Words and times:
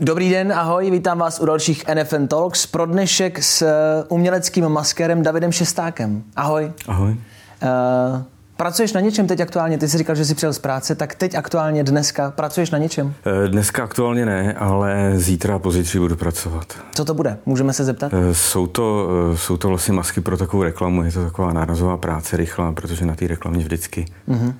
Dobrý 0.00 0.30
den, 0.30 0.52
ahoj, 0.52 0.90
vítám 0.90 1.18
vás 1.18 1.40
u 1.40 1.46
dalších 1.46 1.84
NFN 1.94 2.26
Talks. 2.26 2.66
Pro 2.66 2.86
dnešek 2.86 3.42
s 3.42 3.62
eh, 3.62 4.04
uměleckým 4.08 4.68
maskérem 4.68 5.22
Davidem 5.22 5.52
Šestákem. 5.52 6.22
Ahoj. 6.36 6.72
Ahoj. 6.88 7.10
Uh, 7.10 8.22
pracuješ 8.56 8.92
na 8.92 9.00
něčem 9.00 9.26
teď 9.26 9.40
aktuálně? 9.40 9.78
Ty 9.78 9.88
jsi 9.88 9.98
říkal, 9.98 10.16
že 10.16 10.24
jsi 10.24 10.34
přijel 10.34 10.52
z 10.52 10.58
práce, 10.58 10.94
tak 10.94 11.14
teď 11.14 11.34
aktuálně 11.34 11.84
dneska 11.84 12.30
pracuješ 12.30 12.70
na 12.70 12.78
něčem? 12.78 13.14
Dneska 13.48 13.84
aktuálně 13.84 14.26
ne, 14.26 14.54
ale 14.54 15.12
zítra 15.14 15.54
a 15.56 15.58
pozítří 15.58 15.98
budu 15.98 16.16
pracovat. 16.16 16.74
Co 16.94 17.04
to 17.04 17.14
bude? 17.14 17.38
Můžeme 17.46 17.72
se 17.72 17.84
zeptat? 17.84 18.12
Jsou 18.32 18.66
to, 18.66 19.08
jsou 19.34 19.56
to 19.56 19.68
vlastně 19.68 19.94
masky 19.94 20.20
pro 20.20 20.36
takovou 20.36 20.62
reklamu, 20.62 21.02
je 21.02 21.12
to 21.12 21.24
taková 21.24 21.52
nárazová 21.52 21.96
práce 21.96 22.36
rychlá, 22.36 22.72
protože 22.72 23.06
na 23.06 23.14
té 23.14 23.26
reklamě 23.26 23.64
vždycky 23.64 24.04
uh-huh. 24.28 24.54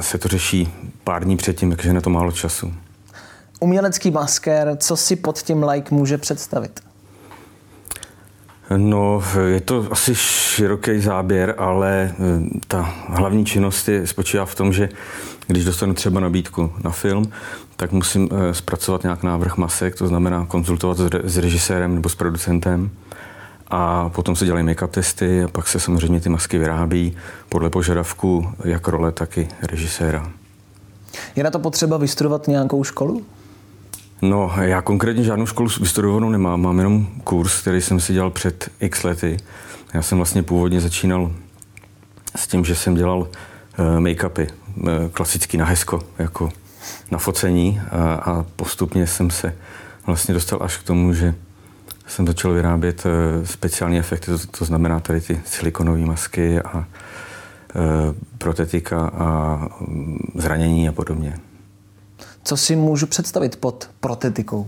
se 0.00 0.18
to 0.18 0.28
řeší 0.28 0.72
pár 1.04 1.24
dní 1.24 1.36
předtím, 1.36 1.70
takže 1.70 1.92
na 1.92 2.00
to 2.00 2.10
málo 2.10 2.32
času 2.32 2.72
umělecký 3.62 4.10
maskér, 4.10 4.76
co 4.76 4.96
si 4.96 5.16
pod 5.16 5.42
tím 5.42 5.62
like 5.62 5.94
může 5.94 6.18
představit? 6.18 6.80
No, 8.76 9.22
je 9.46 9.60
to 9.60 9.86
asi 9.90 10.14
široký 10.14 11.00
záběr, 11.00 11.54
ale 11.58 12.14
eh, 12.14 12.58
ta 12.68 12.94
hlavní 13.08 13.44
činnost 13.44 13.88
je, 13.88 14.06
spočívá 14.06 14.46
v 14.46 14.54
tom, 14.54 14.72
že 14.72 14.88
když 15.46 15.64
dostanu 15.64 15.94
třeba 15.94 16.20
nabídku 16.20 16.72
na 16.84 16.90
film, 16.90 17.32
tak 17.76 17.92
musím 17.92 18.28
eh, 18.32 18.54
zpracovat 18.54 19.02
nějak 19.02 19.22
návrh 19.22 19.56
masek, 19.56 19.94
to 19.96 20.06
znamená 20.06 20.46
konzultovat 20.46 20.98
s 21.24 21.38
režisérem 21.38 21.94
nebo 21.94 22.08
s 22.08 22.14
producentem 22.14 22.90
a 23.68 24.08
potom 24.08 24.36
se 24.36 24.44
dělají 24.44 24.66
make-up 24.66 24.90
testy 24.90 25.44
a 25.44 25.48
pak 25.48 25.68
se 25.68 25.80
samozřejmě 25.80 26.20
ty 26.20 26.28
masky 26.28 26.58
vyrábí 26.58 27.16
podle 27.48 27.70
požadavku 27.70 28.48
jak 28.64 28.88
role, 28.88 29.12
tak 29.12 29.38
i 29.38 29.48
režiséra. 29.62 30.30
Je 31.36 31.44
na 31.44 31.50
to 31.50 31.58
potřeba 31.58 31.96
vystudovat 31.96 32.48
nějakou 32.48 32.84
školu? 32.84 33.22
No, 34.22 34.52
já 34.60 34.82
konkrétně 34.82 35.24
žádnou 35.24 35.46
školu 35.46 35.68
vystudovanou 35.80 36.30
nemám, 36.30 36.62
mám 36.62 36.78
jenom 36.78 37.06
kurz, 37.24 37.60
který 37.60 37.80
jsem 37.80 38.00
si 38.00 38.12
dělal 38.12 38.30
před 38.30 38.70
x 38.80 39.02
lety. 39.02 39.36
Já 39.94 40.02
jsem 40.02 40.18
vlastně 40.18 40.42
původně 40.42 40.80
začínal 40.80 41.32
s 42.36 42.46
tím, 42.46 42.64
že 42.64 42.74
jsem 42.74 42.94
dělal 42.94 43.18
uh, 43.18 43.28
make-upy, 44.00 44.48
uh, 44.76 44.88
klasicky 45.12 45.58
na 45.58 45.64
hezko, 45.64 46.02
jako 46.18 46.48
na 47.10 47.18
focení 47.18 47.80
a, 47.90 48.14
a 48.14 48.42
postupně 48.56 49.06
jsem 49.06 49.30
se 49.30 49.56
vlastně 50.06 50.34
dostal 50.34 50.58
až 50.62 50.76
k 50.76 50.82
tomu, 50.82 51.14
že 51.14 51.34
jsem 52.06 52.26
začal 52.26 52.52
vyrábět 52.52 53.06
uh, 53.06 53.46
speciální 53.46 53.98
efekty, 53.98 54.26
to, 54.26 54.38
to 54.58 54.64
znamená 54.64 55.00
tady 55.00 55.20
ty 55.20 55.40
silikonové 55.44 55.98
masky 55.98 56.60
a 56.60 56.84
protetika 58.38 59.06
a 59.06 59.58
um, 59.80 60.18
zranění 60.34 60.88
a 60.88 60.92
podobně. 60.92 61.38
Co 62.44 62.56
si 62.56 62.76
můžu 62.76 63.06
představit 63.06 63.56
pod 63.56 63.90
protetikou? 64.00 64.66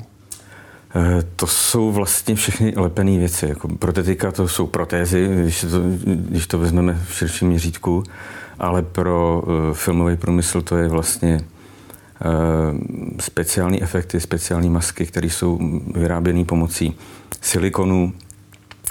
Eh, 0.96 1.22
to 1.36 1.46
jsou 1.46 1.92
vlastně 1.92 2.34
všechny 2.34 2.72
lepené 2.76 3.18
věci. 3.18 3.46
Jako 3.46 3.68
protetika 3.68 4.32
to 4.32 4.48
jsou 4.48 4.66
protézy, 4.66 5.28
když 5.42 5.60
to, 5.60 5.80
když 6.04 6.46
to 6.46 6.58
vezmeme 6.58 7.00
v 7.08 7.14
širším 7.14 7.48
měřítku, 7.48 8.02
ale 8.58 8.82
pro 8.82 9.42
uh, 9.46 9.74
filmový 9.74 10.16
průmysl 10.16 10.62
to 10.62 10.76
je 10.76 10.88
vlastně 10.88 11.40
uh, 11.40 12.78
speciální 13.20 13.82
efekty, 13.82 14.20
speciální 14.20 14.70
masky, 14.70 15.06
které 15.06 15.26
jsou 15.26 15.58
vyráběné 15.94 16.44
pomocí 16.44 16.94
silikonu, 17.40 18.12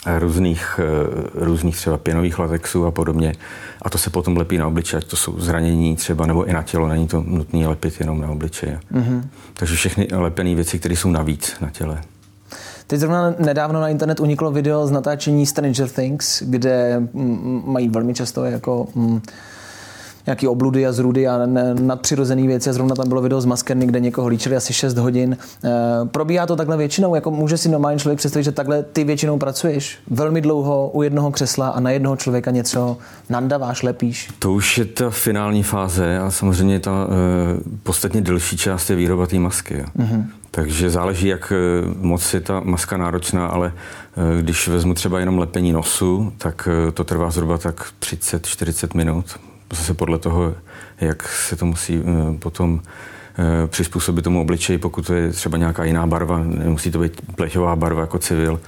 různých, 0.05 0.79
eh, 0.79 1.45
různých 1.45 1.75
třeba 1.75 1.97
pěnových 1.97 2.39
latexů 2.39 2.85
a 2.85 2.91
podobně. 2.91 3.33
A 3.81 3.89
to 3.89 3.97
se 3.97 4.09
potom 4.09 4.37
lepí 4.37 4.57
na 4.57 4.67
obličej, 4.67 4.97
ať 4.97 5.03
to 5.03 5.15
jsou 5.15 5.39
zranění 5.39 5.95
třeba, 5.95 6.25
nebo 6.25 6.45
i 6.45 6.53
na 6.53 6.63
tělo, 6.63 6.87
není 6.87 7.07
to 7.07 7.23
nutné 7.27 7.67
lepit 7.67 7.99
jenom 7.99 8.21
na 8.21 8.29
obličeje. 8.29 8.79
Mm-hmm. 8.93 9.23
Takže 9.53 9.75
všechny 9.75 10.07
lepené 10.11 10.55
věci, 10.55 10.79
které 10.79 10.95
jsou 10.95 11.09
navíc 11.09 11.55
na 11.61 11.69
těle. 11.69 12.01
Teď 12.87 12.99
zrovna 12.99 13.35
nedávno 13.39 13.81
na 13.81 13.89
internet 13.89 14.19
uniklo 14.19 14.51
video 14.51 14.87
z 14.87 14.91
natáčení 14.91 15.45
Stranger 15.45 15.89
Things, 15.89 16.43
kde 16.45 17.01
mají 17.65 17.89
velmi 17.89 18.13
často 18.13 18.45
jako 18.45 18.87
nějaký 20.25 20.47
obludy 20.47 20.87
a 20.87 20.91
zrudy 20.91 21.27
a 21.27 21.39
nadpřirozené 21.79 22.47
věci. 22.47 22.69
A 22.69 22.73
zrovna 22.73 22.95
tam 22.95 23.09
bylo 23.09 23.21
video 23.21 23.41
z 23.41 23.45
maskerny, 23.45 23.85
kde 23.85 23.99
někoho 23.99 24.27
líčili 24.27 24.55
asi 24.55 24.73
6 24.73 24.97
hodin. 24.97 25.37
E, 25.63 25.69
probíhá 26.05 26.45
to 26.45 26.55
takhle 26.55 26.77
většinou? 26.77 27.15
Jako 27.15 27.31
může 27.31 27.57
si 27.57 27.69
normální 27.69 27.99
člověk 27.99 28.17
představit, 28.17 28.43
že 28.43 28.51
takhle 28.51 28.83
ty 28.83 29.03
většinou 29.03 29.37
pracuješ 29.37 29.97
velmi 30.09 30.41
dlouho 30.41 30.89
u 30.93 31.01
jednoho 31.01 31.31
křesla 31.31 31.69
a 31.69 31.79
na 31.79 31.89
jednoho 31.89 32.15
člověka 32.15 32.51
něco 32.51 32.97
nandaváš, 33.29 33.83
lepíš? 33.83 34.29
To 34.39 34.53
už 34.53 34.77
je 34.77 34.85
ta 34.85 35.09
finální 35.09 35.63
fáze 35.63 36.19
a 36.19 36.31
samozřejmě 36.31 36.79
ta 36.79 36.91
e, 36.91 37.77
podstatně 37.83 38.21
delší 38.21 38.57
část 38.57 38.89
je 38.89 38.95
výroba 38.95 39.27
té 39.27 39.39
masky. 39.39 39.85
Mm-hmm. 39.97 40.25
Takže 40.51 40.89
záleží, 40.89 41.27
jak 41.27 41.51
e, 41.51 41.55
moc 42.01 42.33
je 42.33 42.39
ta 42.39 42.59
maska 42.59 42.97
náročná, 42.97 43.47
ale 43.47 43.73
když 44.41 44.67
vezmu 44.67 44.93
třeba 44.93 45.19
jenom 45.19 45.37
lepení 45.37 45.71
nosu, 45.71 46.33
tak 46.37 46.69
to 46.93 47.03
trvá 47.03 47.31
zhruba 47.31 47.57
tak 47.57 47.85
30-40 48.01 48.97
minut 48.97 49.25
zase 49.73 49.93
podle 49.93 50.19
toho, 50.19 50.55
jak 51.01 51.27
se 51.27 51.55
to 51.55 51.65
musí 51.65 52.01
eh, 52.01 52.37
potom 52.39 52.81
eh, 53.37 53.67
přizpůsobit 53.67 54.23
tomu 54.23 54.41
obličeji, 54.41 54.77
pokud 54.77 55.07
to 55.07 55.13
je 55.13 55.31
třeba 55.31 55.57
nějaká 55.57 55.83
jiná 55.83 56.07
barva, 56.07 56.43
nemusí 56.43 56.91
to 56.91 56.99
být 56.99 57.21
pleťová 57.35 57.75
barva 57.75 58.01
jako 58.01 58.19
civil, 58.19 58.59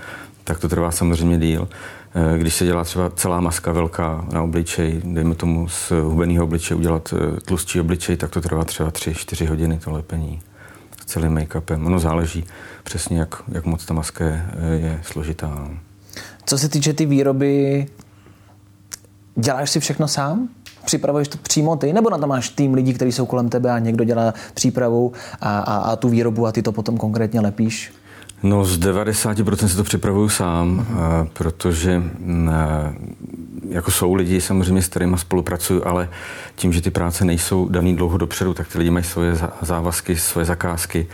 tak 0.43 0.59
to 0.59 0.69
trvá 0.69 0.91
samozřejmě 0.91 1.37
díl. 1.37 1.67
Eh, 2.15 2.37
když 2.37 2.55
se 2.55 2.65
dělá 2.65 2.83
třeba 2.83 3.09
celá 3.09 3.39
maska 3.41 3.71
velká 3.71 4.25
na 4.31 4.41
obličej, 4.43 5.01
dejme 5.03 5.35
tomu 5.35 5.69
z 5.69 5.91
hubeného 5.91 6.43
obličeje 6.43 6.77
udělat 6.77 7.13
tlustší 7.45 7.79
obličej, 7.79 8.17
tak 8.17 8.29
to 8.29 8.41
trvá 8.41 8.65
třeba 8.65 8.91
3-4 8.91 9.47
hodiny 9.47 9.77
to 9.77 9.91
lepení 9.91 10.41
s 11.01 11.05
celým 11.05 11.37
make-upem. 11.37 11.85
Ono 11.85 11.99
záleží 11.99 12.45
přesně, 12.83 13.19
jak, 13.19 13.43
jak 13.47 13.65
moc 13.65 13.85
ta 13.85 13.93
maska 13.93 14.25
je, 14.25 14.45
je 14.75 14.99
složitá. 15.03 15.47
No. 15.47 15.77
Co 16.45 16.57
se 16.57 16.69
týče 16.69 16.93
ty 16.93 17.05
výroby, 17.05 17.85
děláš 19.35 19.69
si 19.69 19.79
všechno 19.79 20.07
sám? 20.07 20.49
Připravuješ 20.85 21.27
to 21.27 21.37
přímo 21.37 21.75
ty, 21.75 21.93
nebo 21.93 22.09
na 22.09 22.17
to 22.17 22.27
máš 22.27 22.49
tým 22.49 22.73
lidí, 22.73 22.93
kteří 22.93 23.11
jsou 23.11 23.25
kolem 23.25 23.49
tebe 23.49 23.71
a 23.71 23.79
někdo 23.79 24.03
dělá 24.03 24.33
přípravu 24.53 25.11
a, 25.41 25.59
a, 25.59 25.77
a 25.77 25.95
tu 25.95 26.09
výrobu 26.09 26.47
a 26.47 26.51
ty 26.51 26.61
to 26.61 26.71
potom 26.71 26.97
konkrétně 26.97 27.41
lepíš? 27.41 27.93
No 28.43 28.65
z 28.65 28.79
90% 28.79 29.65
si 29.65 29.75
to 29.75 29.83
připravuju 29.83 30.29
sám, 30.29 30.87
uh-huh. 30.89 31.27
protože 31.33 31.99
mm, 32.19 32.51
jako 33.69 33.91
jsou 33.91 34.13
lidi 34.13 34.41
samozřejmě, 34.41 34.81
s 34.81 34.87
kterými 34.87 35.17
spolupracuju, 35.17 35.81
ale 35.85 36.09
tím, 36.55 36.73
že 36.73 36.81
ty 36.81 36.91
práce 36.91 37.25
nejsou 37.25 37.69
daný 37.69 37.95
dlouho 37.95 38.17
dopředu, 38.17 38.53
tak 38.53 38.67
ty 38.67 38.77
lidi 38.77 38.89
mají 38.89 39.05
svoje 39.05 39.37
závazky, 39.61 40.15
svoje 40.15 40.45
zakázky 40.45 41.07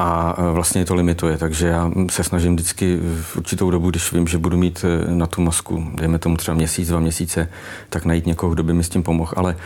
a 0.00 0.34
e, 0.38 0.52
vlastně 0.52 0.84
to 0.84 0.94
limituje, 0.94 1.36
takže 1.36 1.66
já 1.66 1.90
se 2.10 2.24
snažím 2.24 2.54
vždycky 2.54 2.98
v 3.22 3.36
určitou 3.36 3.70
dobu, 3.70 3.90
když 3.90 4.12
vím, 4.12 4.26
že 4.26 4.38
budu 4.38 4.56
mít 4.56 4.84
e, 4.84 5.14
na 5.14 5.26
tu 5.26 5.42
masku, 5.42 5.90
dejme 5.94 6.18
tomu 6.18 6.36
třeba 6.36 6.54
měsíc, 6.54 6.88
dva 6.88 7.00
měsíce, 7.00 7.48
tak 7.90 8.04
najít 8.04 8.26
někoho, 8.26 8.52
kdo 8.52 8.62
by 8.62 8.72
mi 8.74 8.84
s 8.84 8.88
tím 8.88 9.02
pomohl, 9.02 9.32
ale 9.36 9.56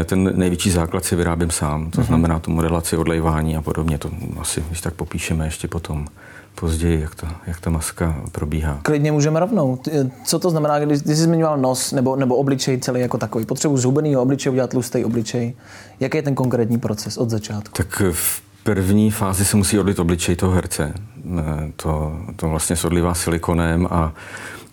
e, 0.00 0.04
ten 0.04 0.32
největší 0.34 0.70
základ 0.70 1.04
si 1.04 1.16
vyrábím 1.16 1.50
sám, 1.50 1.90
to 1.90 2.00
mhm. 2.00 2.06
znamená 2.06 2.38
tu 2.38 2.50
modelaci, 2.50 2.96
odlejvání 2.96 3.56
a 3.56 3.62
podobně, 3.62 3.98
to 3.98 4.10
asi, 4.40 4.64
když 4.68 4.80
tak 4.80 4.94
popíšeme 4.94 5.46
ještě 5.46 5.68
potom 5.68 6.06
později, 6.54 7.00
jak, 7.00 7.14
to, 7.14 7.26
jak 7.46 7.60
ta 7.60 7.70
maska 7.70 8.22
probíhá. 8.32 8.78
Klidně 8.82 9.12
můžeme 9.12 9.40
rovnou. 9.40 9.78
Co 10.24 10.38
to 10.38 10.50
znamená, 10.50 10.78
když, 10.78 11.02
když 11.02 11.16
jsi 11.16 11.22
zmiňoval 11.22 11.58
nos 11.58 11.92
nebo, 11.92 12.16
nebo 12.16 12.36
obličej 12.36 12.78
celý 12.78 13.00
jako 13.00 13.18
takový? 13.18 13.44
Potřebu 13.44 13.76
zhubeného 13.76 14.22
obličeje 14.22 14.50
udělat 14.50 14.70
tlustý 14.70 15.04
obličej. 15.04 15.54
Jaký 16.00 16.16
je 16.16 16.22
ten 16.22 16.34
konkrétní 16.34 16.78
proces 16.78 17.18
od 17.18 17.30
začátku? 17.30 17.74
Tak 17.76 18.02
v 18.12 18.47
první 18.62 19.10
fázi 19.10 19.44
se 19.44 19.56
musí 19.56 19.78
odlit 19.78 19.98
obličej 19.98 20.36
toho 20.36 20.52
herce. 20.52 20.94
Eh, 21.38 21.72
to, 21.76 22.18
to 22.36 22.48
vlastně 22.48 22.76
se 22.76 22.86
odlivá 22.86 23.14
silikonem 23.14 23.88
a 23.90 24.12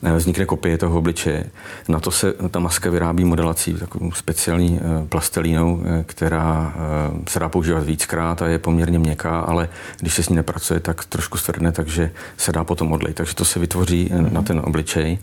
eh, 0.04 0.16
vznikne 0.16 0.46
kopie 0.46 0.78
toho 0.78 0.98
obličeje. 0.98 1.46
Na 1.88 2.00
to 2.00 2.12
se 2.12 2.34
ta 2.52 2.60
maska 2.60 2.90
vyrábí 2.90 3.26
modelací 3.26 3.74
takovou 3.74 4.12
speciální 4.12 4.80
eh, 4.80 5.08
plastelínou, 5.08 5.84
která 6.06 6.74
se 7.30 7.40
dá 7.40 7.50
používat 7.50 7.84
víckrát 7.84 8.42
a 8.42 8.48
je 8.48 8.60
poměrně 8.60 9.00
měkká, 9.00 9.40
ale 9.40 9.70
když 10.00 10.14
se 10.14 10.24
s 10.24 10.30
ní 10.30 10.36
nepracuje, 10.36 10.80
tak 10.80 11.06
trošku 11.06 11.38
stvrdne, 11.38 11.72
takže 11.72 12.12
se 12.38 12.52
dá 12.52 12.64
potom 12.64 12.92
odlit. 12.92 13.16
Takže 13.16 13.36
to 13.36 13.46
se 13.46 13.60
vytvoří 13.60 14.10
mm-hmm. 14.10 14.32
na 14.32 14.42
ten 14.42 14.62
obličej. 14.66 15.18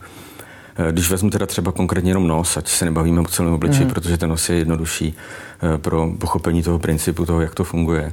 Když 0.90 1.10
vezmu 1.10 1.31
teda 1.31 1.46
třeba 1.46 1.72
konkrétně 1.72 2.10
jenom 2.10 2.26
nos, 2.26 2.56
ať 2.56 2.69
se 2.69 2.84
nebavíme 2.84 3.20
o 3.20 3.25
celém 3.25 3.52
obličeji, 3.52 3.84
mm-hmm. 3.84 3.92
protože 3.92 4.19
ten 4.19 4.31
nos 4.31 4.48
je 4.48 4.56
jednodušší 4.56 5.14
pro 5.76 6.10
pochopení 6.19 6.62
toho 6.62 6.78
principu, 6.78 7.26
toho, 7.26 7.40
jak 7.40 7.54
to 7.54 7.64
funguje, 7.64 8.12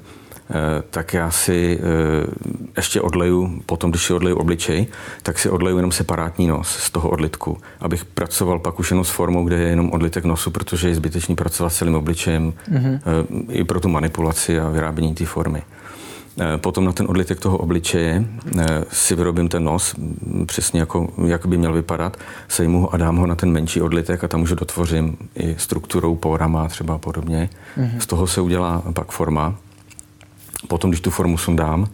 tak 0.90 1.14
já 1.14 1.32
si 1.32 1.80
eh, 1.82 2.28
ještě 2.78 3.02
odleju, 3.02 3.62
potom 3.66 3.92
když 3.92 4.04
si 4.04 4.14
odleju 4.14 4.36
obličej, 4.36 4.88
tak 5.24 5.40
si 5.40 5.50
odleju 5.50 5.78
jenom 5.78 5.92
separátní 5.92 6.48
nos 6.48 6.68
z 6.68 6.92
toho 6.92 7.10
odlitku, 7.10 7.58
abych 7.80 8.06
pracoval 8.06 8.60
pak 8.60 8.80
už 8.80 8.92
jenom 8.92 9.06
s 9.06 9.10
formou, 9.10 9.44
kde 9.44 9.56
je 9.56 9.70
jenom 9.70 9.92
odlitek 9.92 10.26
nosu, 10.26 10.52
protože 10.52 10.88
je 10.88 10.96
zbytečný 10.96 11.36
pracovat 11.36 11.70
s 11.70 11.78
celým 11.78 11.96
obličejem 11.96 12.54
mm-hmm. 12.72 13.00
i 13.50 13.64
pro 13.64 13.80
tu 13.80 13.90
manipulaci 13.90 14.60
a 14.60 14.70
vyrábění 14.70 15.16
té 15.16 15.26
formy. 15.26 15.62
Potom 16.58 16.86
na 16.86 16.92
ten 16.92 17.06
odlitek 17.10 17.40
toho 17.40 17.58
obličeje 17.58 18.26
si 18.92 19.16
vyrobím 19.16 19.50
ten 19.50 19.64
nos, 19.64 19.96
přesně 20.46 20.80
jako, 20.80 21.10
jak 21.26 21.46
by 21.46 21.58
měl 21.58 21.74
vypadat, 21.74 22.18
sejmu 22.48 22.82
ho 22.82 22.94
a 22.94 22.98
dám 22.98 23.18
ho 23.18 23.28
na 23.28 23.36
ten 23.36 23.52
menší 23.52 23.82
odlitek 23.82 24.24
a 24.24 24.28
tam 24.28 24.42
už 24.42 24.50
dotvořím 24.50 25.18
i 25.36 25.56
strukturou, 25.58 26.16
porama 26.16 26.68
třeba 26.68 26.98
podobně. 26.98 27.50
Mm-hmm. 27.78 28.00
Z 28.00 28.06
toho 28.06 28.28
se 28.28 28.42
udělá 28.42 28.84
pak 28.94 29.12
forma, 29.12 29.56
Potom, 30.68 30.92
když 30.92 31.02
tu 31.02 31.12
formu 31.12 31.38
sundám, 31.38 31.88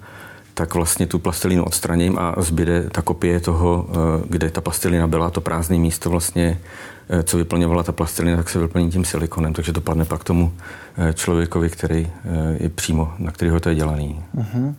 tak 0.54 0.74
vlastně 0.74 1.08
tu 1.08 1.20
plastelínu 1.20 1.64
odstraním 1.64 2.18
a 2.20 2.36
zbyde 2.38 2.90
ta 2.90 3.02
kopie 3.02 3.40
toho, 3.40 3.88
eh, 3.90 4.24
kde 4.30 4.52
ta 4.52 4.62
plastelina 4.62 5.08
byla, 5.08 5.30
to 5.30 5.42
prázdné 5.42 5.78
místo 5.78 6.10
vlastně, 6.10 6.62
eh, 7.10 7.24
co 7.24 7.38
vyplňovala 7.38 7.84
ta 7.84 7.92
plastelina, 7.92 8.38
tak 8.38 8.50
se 8.50 8.60
vyplní 8.60 8.92
tím 8.92 9.06
silikonem, 9.06 9.54
takže 9.54 9.74
to 9.74 9.82
padne 9.82 10.06
pak 10.06 10.24
tomu 10.24 10.54
eh, 10.98 11.14
člověkovi, 11.14 11.70
který 11.70 12.12
je 12.60 12.70
přímo, 12.70 13.14
na 13.20 13.32
kterého 13.32 13.60
to 13.60 13.70
je 13.70 13.76
dělaný. 13.76 14.24
Uh-huh. 14.38 14.76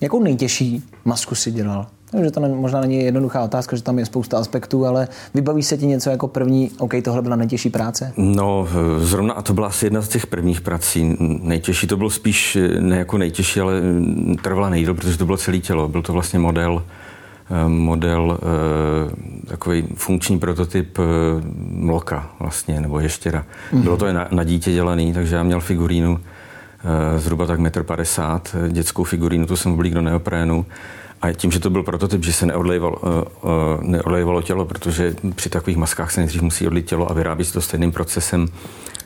Jakou 0.00 0.22
nejtěžší 0.22 0.82
masku 1.04 1.34
si 1.34 1.50
dělal? 1.50 1.86
Takže 2.10 2.30
to 2.30 2.40
možná 2.40 2.80
není 2.80 3.04
jednoduchá 3.04 3.42
otázka, 3.42 3.76
že 3.76 3.82
tam 3.82 3.98
je 3.98 4.06
spousta 4.06 4.38
aspektů, 4.38 4.86
ale 4.86 5.08
vybaví 5.34 5.62
se 5.62 5.76
ti 5.76 5.86
něco 5.86 6.10
jako 6.10 6.28
první, 6.28 6.70
OK, 6.78 6.94
tohle 7.04 7.22
byla 7.22 7.36
nejtěžší 7.36 7.70
práce? 7.70 8.12
No, 8.16 8.68
zrovna 8.98 9.34
a 9.34 9.42
to 9.42 9.54
byla 9.54 9.66
asi 9.66 9.86
jedna 9.86 10.02
z 10.02 10.08
těch 10.08 10.26
prvních 10.26 10.60
prací. 10.60 11.16
Nejtěžší 11.42 11.86
to 11.86 11.96
bylo 11.96 12.10
spíš 12.10 12.58
ne 12.80 12.98
jako 12.98 13.18
nejtěžší, 13.18 13.60
ale 13.60 13.72
trvala 14.42 14.70
nejdíl, 14.70 14.94
protože 14.94 15.18
to 15.18 15.26
bylo 15.26 15.36
celé 15.36 15.58
tělo. 15.58 15.88
Byl 15.88 16.02
to 16.02 16.12
vlastně 16.12 16.38
model, 16.38 16.82
eh, 17.50 17.68
model 17.68 18.38
eh, 18.40 19.46
takový 19.46 19.84
funkční 19.94 20.38
prototyp 20.38 20.98
eh, 20.98 21.02
mloka 21.70 22.30
vlastně, 22.40 22.80
nebo 22.80 23.00
ještěra. 23.00 23.44
Mm-hmm. 23.72 23.82
Bylo 23.82 23.96
to 23.96 24.12
na, 24.12 24.28
na 24.30 24.44
dítě 24.44 24.72
dělaný, 24.72 25.12
takže 25.12 25.36
já 25.36 25.42
měl 25.42 25.60
figurínu 25.60 26.20
zhruba 27.16 27.46
tak 27.46 27.60
1,50 27.60 28.40
m, 28.54 28.72
dětskou 28.72 29.04
figurínu, 29.04 29.46
tu 29.46 29.56
jsem 29.56 29.72
oblík 29.72 29.94
do 29.94 30.02
neoprénu 30.02 30.66
a 31.22 31.32
tím, 31.32 31.50
že 31.50 31.60
to 31.60 31.70
byl 31.70 31.82
prototyp, 31.82 32.24
že 32.24 32.32
se 32.32 32.46
neodlejvalo, 32.46 32.96
uh, 32.96 33.10
uh, 33.10 33.82
neodlejvalo 33.82 34.42
tělo, 34.42 34.64
protože 34.64 35.14
při 35.34 35.48
takových 35.50 35.76
maskách 35.76 36.10
se 36.10 36.20
nejdřív 36.20 36.42
musí 36.42 36.66
odlít 36.66 36.86
tělo 36.86 37.10
a 37.10 37.14
vyrábí 37.14 37.44
se 37.44 37.52
to 37.52 37.60
stejným 37.60 37.92
procesem, 37.92 38.48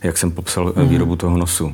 jak 0.03 0.19
jsem 0.19 0.31
popsal 0.31 0.67
mm-hmm. 0.67 0.89
výrobu 0.89 1.17
toho 1.17 1.37
nosu. 1.37 1.73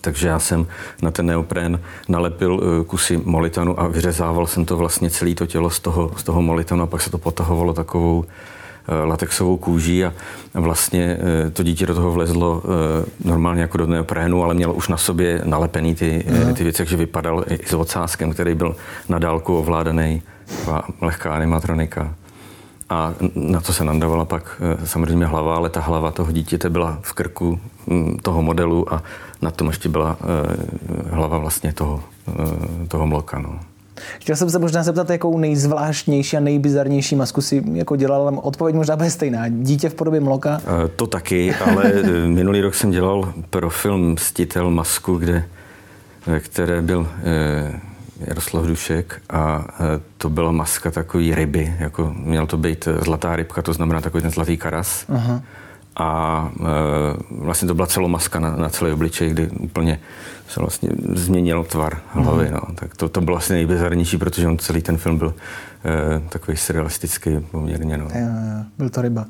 Takže 0.00 0.28
já 0.28 0.38
jsem 0.38 0.66
na 1.02 1.10
ten 1.10 1.26
neoprén 1.26 1.80
nalepil 2.08 2.84
kusy 2.86 3.20
molitanu 3.24 3.80
a 3.80 3.88
vyřezával 3.88 4.46
jsem 4.46 4.64
to 4.64 4.76
vlastně 4.76 5.10
celé 5.10 5.34
to 5.34 5.46
tělo 5.46 5.70
z 5.70 5.80
toho, 5.80 6.12
z 6.16 6.22
toho 6.22 6.42
molitanu 6.42 6.82
a 6.82 6.86
pak 6.86 7.02
se 7.02 7.10
to 7.10 7.18
potahovalo 7.18 7.74
takovou 7.74 8.24
Eh, 8.24 8.28
latexovou 8.88 9.56
kůží 9.56 10.04
a 10.04 10.12
vlastně 10.54 11.18
eh, 11.46 11.50
to 11.50 11.62
dítě 11.62 11.86
do 11.86 11.94
toho 11.94 12.12
vlezlo 12.12 12.62
eh, 12.64 13.28
normálně 13.28 13.62
jako 13.62 13.78
do 13.78 13.86
neoprénu, 13.86 14.44
ale 14.44 14.54
mělo 14.54 14.74
už 14.74 14.88
na 14.88 14.96
sobě 14.96 15.40
nalepený 15.44 15.94
ty, 15.94 16.24
ty 16.56 16.64
věci, 16.64 16.78
takže 16.78 16.96
vypadal 16.96 17.44
i 17.48 17.58
s 17.66 17.72
ocáskem, 17.72 18.32
který 18.32 18.54
byl 18.54 18.76
na 19.08 19.18
dálku 19.18 19.58
ovládaný, 19.58 20.22
lehká 21.00 21.34
animatronika. 21.34 22.14
A 22.90 23.14
na 23.34 23.60
to 23.60 23.72
se 23.72 23.84
nandavala 23.84 24.24
pak 24.24 24.62
samozřejmě 24.84 25.26
hlava, 25.26 25.56
ale 25.56 25.70
ta 25.70 25.80
hlava 25.80 26.10
toho 26.10 26.32
dítěte 26.32 26.70
byla 26.70 26.98
v 27.02 27.12
krku 27.12 27.60
hm, 27.86 28.18
toho 28.22 28.42
modelu 28.42 28.94
a 28.94 29.02
na 29.42 29.50
tom 29.50 29.66
ještě 29.66 29.88
byla 29.88 30.16
hlava 31.10 31.38
vlastně 31.38 31.72
toho, 31.72 32.02
toho 32.88 33.06
mloka. 33.06 33.38
No. 33.38 33.60
Chtěl 34.20 34.36
jsem 34.36 34.50
se 34.50 34.58
možná 34.58 34.82
zeptat, 34.82 35.10
jakou 35.10 35.38
nejzvláštnější 35.38 36.36
a 36.36 36.40
nejbizarnější 36.40 37.16
masku 37.16 37.40
si 37.40 37.62
jako 37.72 37.96
dělal, 37.96 38.28
ale 38.28 38.38
odpověď 38.42 38.76
možná 38.76 38.96
bude 38.96 39.10
stejná. 39.10 39.48
Dítě 39.48 39.88
v 39.88 39.94
podobě 39.94 40.20
mloka? 40.20 40.60
Eh, 40.64 40.88
to 40.96 41.06
taky, 41.06 41.54
ale 41.54 41.84
eh, 41.84 42.28
minulý 42.28 42.60
rok 42.60 42.74
jsem 42.74 42.90
dělal 42.90 43.32
pro 43.50 43.70
film 43.70 44.12
Mstitel 44.12 44.70
masku, 44.70 45.16
kde, 45.16 45.44
které 46.38 46.82
byl 46.82 47.08
eh, 47.24 47.80
Jaroslav 48.20 48.66
Dušek 48.66 49.20
a 49.30 49.66
to 50.18 50.30
byla 50.30 50.52
maska 50.52 50.90
takový 50.90 51.34
ryby, 51.34 51.74
jako 51.78 52.14
měl 52.16 52.46
to 52.46 52.56
být 52.56 52.88
zlatá 53.00 53.36
rybka, 53.36 53.62
to 53.62 53.72
znamená 53.72 54.00
takový 54.00 54.22
ten 54.22 54.30
zlatý 54.30 54.56
karas. 54.56 55.04
Aha 55.08 55.42
a 55.96 56.50
e, 56.60 56.64
vlastně 57.30 57.68
to 57.68 57.74
byla 57.74 57.86
celomaska 57.86 58.40
na, 58.40 58.56
na 58.56 58.68
celý 58.68 58.92
obličej, 58.92 59.30
kdy 59.30 59.48
úplně 59.48 60.00
se 60.48 60.60
vlastně 60.60 60.90
změnil 61.12 61.64
tvar 61.64 62.00
hlavy. 62.08 62.46
Mm. 62.46 62.54
No. 62.54 62.60
Tak 62.74 62.96
to, 62.96 63.08
to 63.08 63.20
bylo 63.20 63.36
asi 63.36 63.52
nejbizarnější, 63.52 64.18
protože 64.18 64.48
on 64.48 64.58
celý 64.58 64.82
ten 64.82 64.96
film 64.96 65.18
byl 65.18 65.34
e, 65.84 66.28
takový 66.28 66.56
surrealistický 66.56 67.30
poměrně. 67.50 67.98
No. 67.98 68.04
Jo, 68.04 68.20
jo, 68.20 68.64
byl 68.78 68.90
to 68.90 69.02
ryba. 69.02 69.26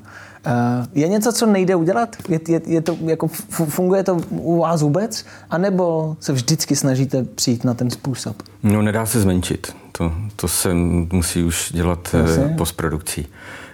Uh, 0.46 0.86
je 0.94 1.08
něco, 1.08 1.32
co 1.32 1.46
nejde 1.46 1.74
udělat? 1.74 2.16
Je, 2.28 2.40
je, 2.48 2.60
je 2.66 2.80
to, 2.80 2.96
jako, 3.04 3.28
funguje 3.48 4.02
to 4.02 4.20
u 4.30 4.60
vás 4.60 4.82
vůbec? 4.82 5.24
A 5.50 5.58
nebo 5.58 6.16
se 6.20 6.32
vždycky 6.32 6.76
snažíte 6.76 7.24
přijít 7.24 7.64
na 7.64 7.74
ten 7.74 7.90
způsob? 7.90 8.42
No, 8.62 8.82
nedá 8.82 9.06
se 9.06 9.20
zmenšit. 9.20 9.76
To, 9.92 10.12
to 10.36 10.48
se 10.48 10.74
musí 11.12 11.42
už 11.44 11.72
dělat 11.72 12.14
uh, 12.14 12.56
postprodukcí. 12.56 13.26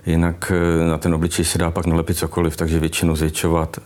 Jinak 0.07 0.53
eh, 0.55 0.91
na 0.91 0.99
ten 0.99 1.15
obličej 1.15 1.45
se 1.45 1.59
dá 1.59 1.71
pak 1.71 1.87
nalepit 1.87 2.17
cokoliv, 2.17 2.57
takže 2.57 2.79
většinu 2.79 3.17
zvětšovat, 3.17 3.79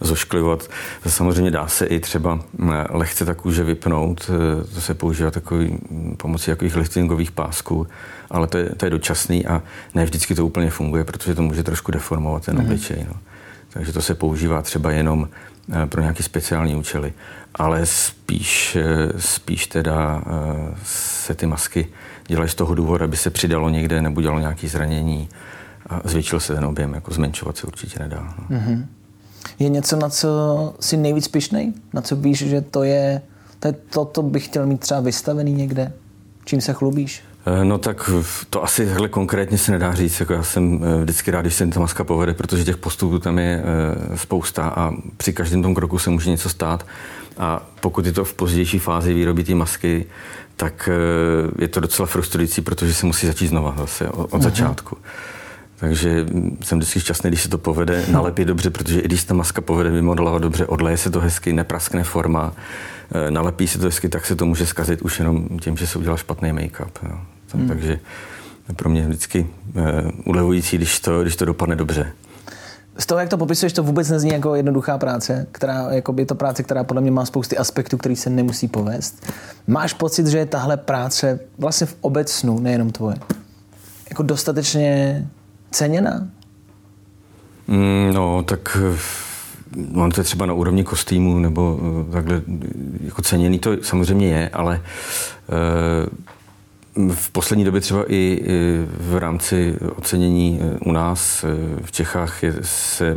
zošklivovat. 0.00 0.70
Samozřejmě 1.06 1.50
dá 1.50 1.68
se 1.68 1.86
i 1.86 2.00
třeba 2.00 2.40
eh, 2.40 2.86
lehce 2.90 3.24
ta 3.24 3.34
kůže 3.34 3.64
vypnout, 3.64 4.30
eh, 4.30 4.74
to 4.74 4.80
se 4.80 4.94
používá 4.94 5.30
takový 5.30 5.78
hm, 5.90 6.16
pomocí 6.16 6.50
takových 6.50 6.76
liftingových 6.76 7.30
pásků, 7.30 7.86
ale 8.30 8.46
to 8.46 8.58
je, 8.58 8.70
to 8.76 8.86
je 8.86 8.90
dočasný 8.90 9.46
a 9.46 9.62
ne 9.94 10.04
vždycky 10.04 10.34
to 10.34 10.46
úplně 10.46 10.70
funguje, 10.70 11.04
protože 11.04 11.34
to 11.34 11.42
může 11.42 11.62
trošku 11.62 11.92
deformovat 11.92 12.44
ten 12.44 12.54
mm. 12.54 12.64
obličej. 12.64 13.06
No. 13.08 13.14
Takže 13.70 13.92
to 13.92 14.02
se 14.02 14.14
používá 14.14 14.62
třeba 14.62 14.90
jenom 14.90 15.28
pro 15.86 16.00
nějaké 16.00 16.22
speciální 16.22 16.76
účely. 16.76 17.12
Ale 17.54 17.86
spíš, 17.86 18.76
spíš 19.18 19.66
teda 19.66 20.22
se 20.84 21.34
ty 21.34 21.46
masky 21.46 21.86
dělají 22.28 22.50
z 22.50 22.54
toho 22.54 22.74
důvodu, 22.74 23.04
aby 23.04 23.16
se 23.16 23.30
přidalo 23.30 23.68
někde 23.68 24.02
nebo 24.02 24.20
dělalo 24.20 24.40
nějaké 24.40 24.68
zranění 24.68 25.28
a 25.86 26.00
zvětšil 26.04 26.40
se 26.40 26.54
ten 26.54 26.64
objem, 26.64 26.94
jako 26.94 27.14
zmenšovat 27.14 27.56
se 27.56 27.66
určitě 27.66 27.98
nedá. 27.98 28.34
No. 28.38 28.58
Mm-hmm. 28.58 28.86
Je 29.58 29.68
něco, 29.68 29.96
na 29.96 30.08
co 30.08 30.28
jsi 30.80 30.96
nejvíc 30.96 31.28
pišnej? 31.28 31.72
Na 31.92 32.00
co 32.02 32.16
víš, 32.16 32.38
že 32.38 32.60
to 32.60 32.82
je, 32.82 33.22
to 33.60 33.68
je 33.68 33.74
to, 33.90 34.04
to 34.04 34.22
bych 34.22 34.44
chtěl 34.44 34.66
mít 34.66 34.80
třeba 34.80 35.00
vystavený 35.00 35.52
někde? 35.52 35.92
Čím 36.44 36.60
se 36.60 36.72
chlubíš? 36.72 37.22
Eh, 37.48 37.64
no 37.64 37.78
tak 37.78 38.10
to 38.50 38.64
asi 38.64 38.86
takhle 38.86 39.08
konkrétně 39.08 39.58
se 39.58 39.72
nedá 39.72 39.94
říct. 39.94 40.20
Jako 40.20 40.32
já 40.32 40.42
jsem 40.42 40.84
eh, 40.84 41.02
vždycky 41.02 41.30
rád, 41.30 41.40
když 41.40 41.54
se 41.54 41.66
ta 41.66 41.80
maska 41.80 42.04
povede, 42.04 42.34
protože 42.34 42.64
těch 42.64 42.76
postupů 42.76 43.18
tam 43.18 43.38
je 43.38 43.62
eh, 44.12 44.16
spousta 44.16 44.68
a 44.68 44.92
při 45.16 45.32
každém 45.32 45.62
tom 45.62 45.74
kroku 45.74 45.98
se 45.98 46.10
může 46.10 46.30
něco 46.30 46.48
stát. 46.48 46.86
A 47.38 47.66
pokud 47.80 48.06
je 48.06 48.12
to 48.12 48.24
v 48.24 48.34
pozdější 48.34 48.78
fázi 48.78 49.14
výroby 49.14 49.44
té 49.44 49.54
masky, 49.54 50.06
tak 50.56 50.88
je 51.58 51.68
to 51.68 51.80
docela 51.80 52.06
frustrující, 52.06 52.60
protože 52.60 52.94
se 52.94 53.06
musí 53.06 53.26
začít 53.26 53.46
znova 53.46 53.74
zase 53.78 54.08
od, 54.08 54.34
od 54.34 54.42
začátku. 54.42 54.96
Takže 55.80 56.26
jsem 56.62 56.78
vždycky 56.78 57.00
šťastný, 57.00 57.30
když 57.30 57.42
se 57.42 57.48
to 57.48 57.58
povede 57.58 58.04
nalepit 58.10 58.44
dobře, 58.44 58.70
protože 58.70 59.00
i 59.00 59.04
když 59.04 59.24
ta 59.24 59.34
maska 59.34 59.60
povede 59.60 59.90
vymodelovat 59.90 60.42
dobře, 60.42 60.66
odleje 60.66 60.96
se 60.96 61.10
to 61.10 61.20
hezky, 61.20 61.52
nepraskne 61.52 62.04
forma, 62.04 62.52
eh, 63.12 63.30
nalepí 63.30 63.68
se 63.68 63.78
to 63.78 63.84
hezky, 63.84 64.08
tak 64.08 64.26
se 64.26 64.36
to 64.36 64.46
může 64.46 64.66
zkazit 64.66 65.02
už 65.02 65.18
jenom 65.18 65.48
tím, 65.60 65.76
že 65.76 65.86
se 65.86 65.98
udělal 65.98 66.16
špatný 66.16 66.52
make-up. 66.52 67.08
Jo. 67.08 67.18
Hmm. 67.54 67.68
Takže 67.68 68.00
pro 68.76 68.90
mě 68.90 69.06
vždycky 69.06 69.46
uh, 69.74 69.84
ulevující, 70.24 70.76
když 70.76 71.00
to, 71.00 71.22
když 71.22 71.36
to 71.36 71.44
dopadne 71.44 71.76
dobře. 71.76 72.12
Z 72.98 73.06
toho, 73.06 73.20
jak 73.20 73.28
to 73.28 73.38
popisuješ, 73.38 73.72
to 73.72 73.82
vůbec 73.82 74.10
nezní 74.10 74.30
jako 74.30 74.54
jednoduchá 74.54 74.98
práce, 74.98 75.46
která 75.52 75.86
jako 75.90 76.14
je 76.18 76.26
to 76.26 76.34
práce, 76.34 76.62
která 76.62 76.84
podle 76.84 77.02
mě 77.02 77.10
má 77.10 77.26
spousty 77.26 77.56
aspektů, 77.56 77.96
který 77.96 78.16
se 78.16 78.30
nemusí 78.30 78.68
povést. 78.68 79.32
Máš 79.66 79.92
pocit, 79.92 80.26
že 80.26 80.38
je 80.38 80.46
tahle 80.46 80.76
práce 80.76 81.40
vlastně 81.58 81.86
v 81.86 81.96
obecnu, 82.00 82.58
nejenom 82.58 82.90
tvoje, 82.90 83.16
jako 84.10 84.22
dostatečně 84.22 85.26
ceněná? 85.70 86.28
Mm, 87.68 88.10
no, 88.14 88.42
tak 88.42 88.78
on 89.94 90.10
to 90.10 90.20
je 90.20 90.24
třeba 90.24 90.46
na 90.46 90.54
úrovni 90.54 90.84
kostýmu 90.84 91.38
nebo 91.38 91.80
eh, 91.80 92.12
takhle 92.12 92.42
jako 93.00 93.22
ceněný 93.22 93.58
to 93.58 93.82
samozřejmě 93.82 94.28
je, 94.28 94.48
ale 94.48 94.82
eh, 95.48 96.28
v 97.14 97.30
poslední 97.30 97.64
době 97.64 97.80
třeba 97.80 98.04
i 98.12 98.42
v 99.00 99.16
rámci 99.16 99.76
ocenění 99.96 100.60
eh, 100.62 100.78
u 100.84 100.92
nás 100.92 101.44
v 101.82 101.92
Čechách 101.92 102.42
je, 102.42 102.54
se 102.62 103.16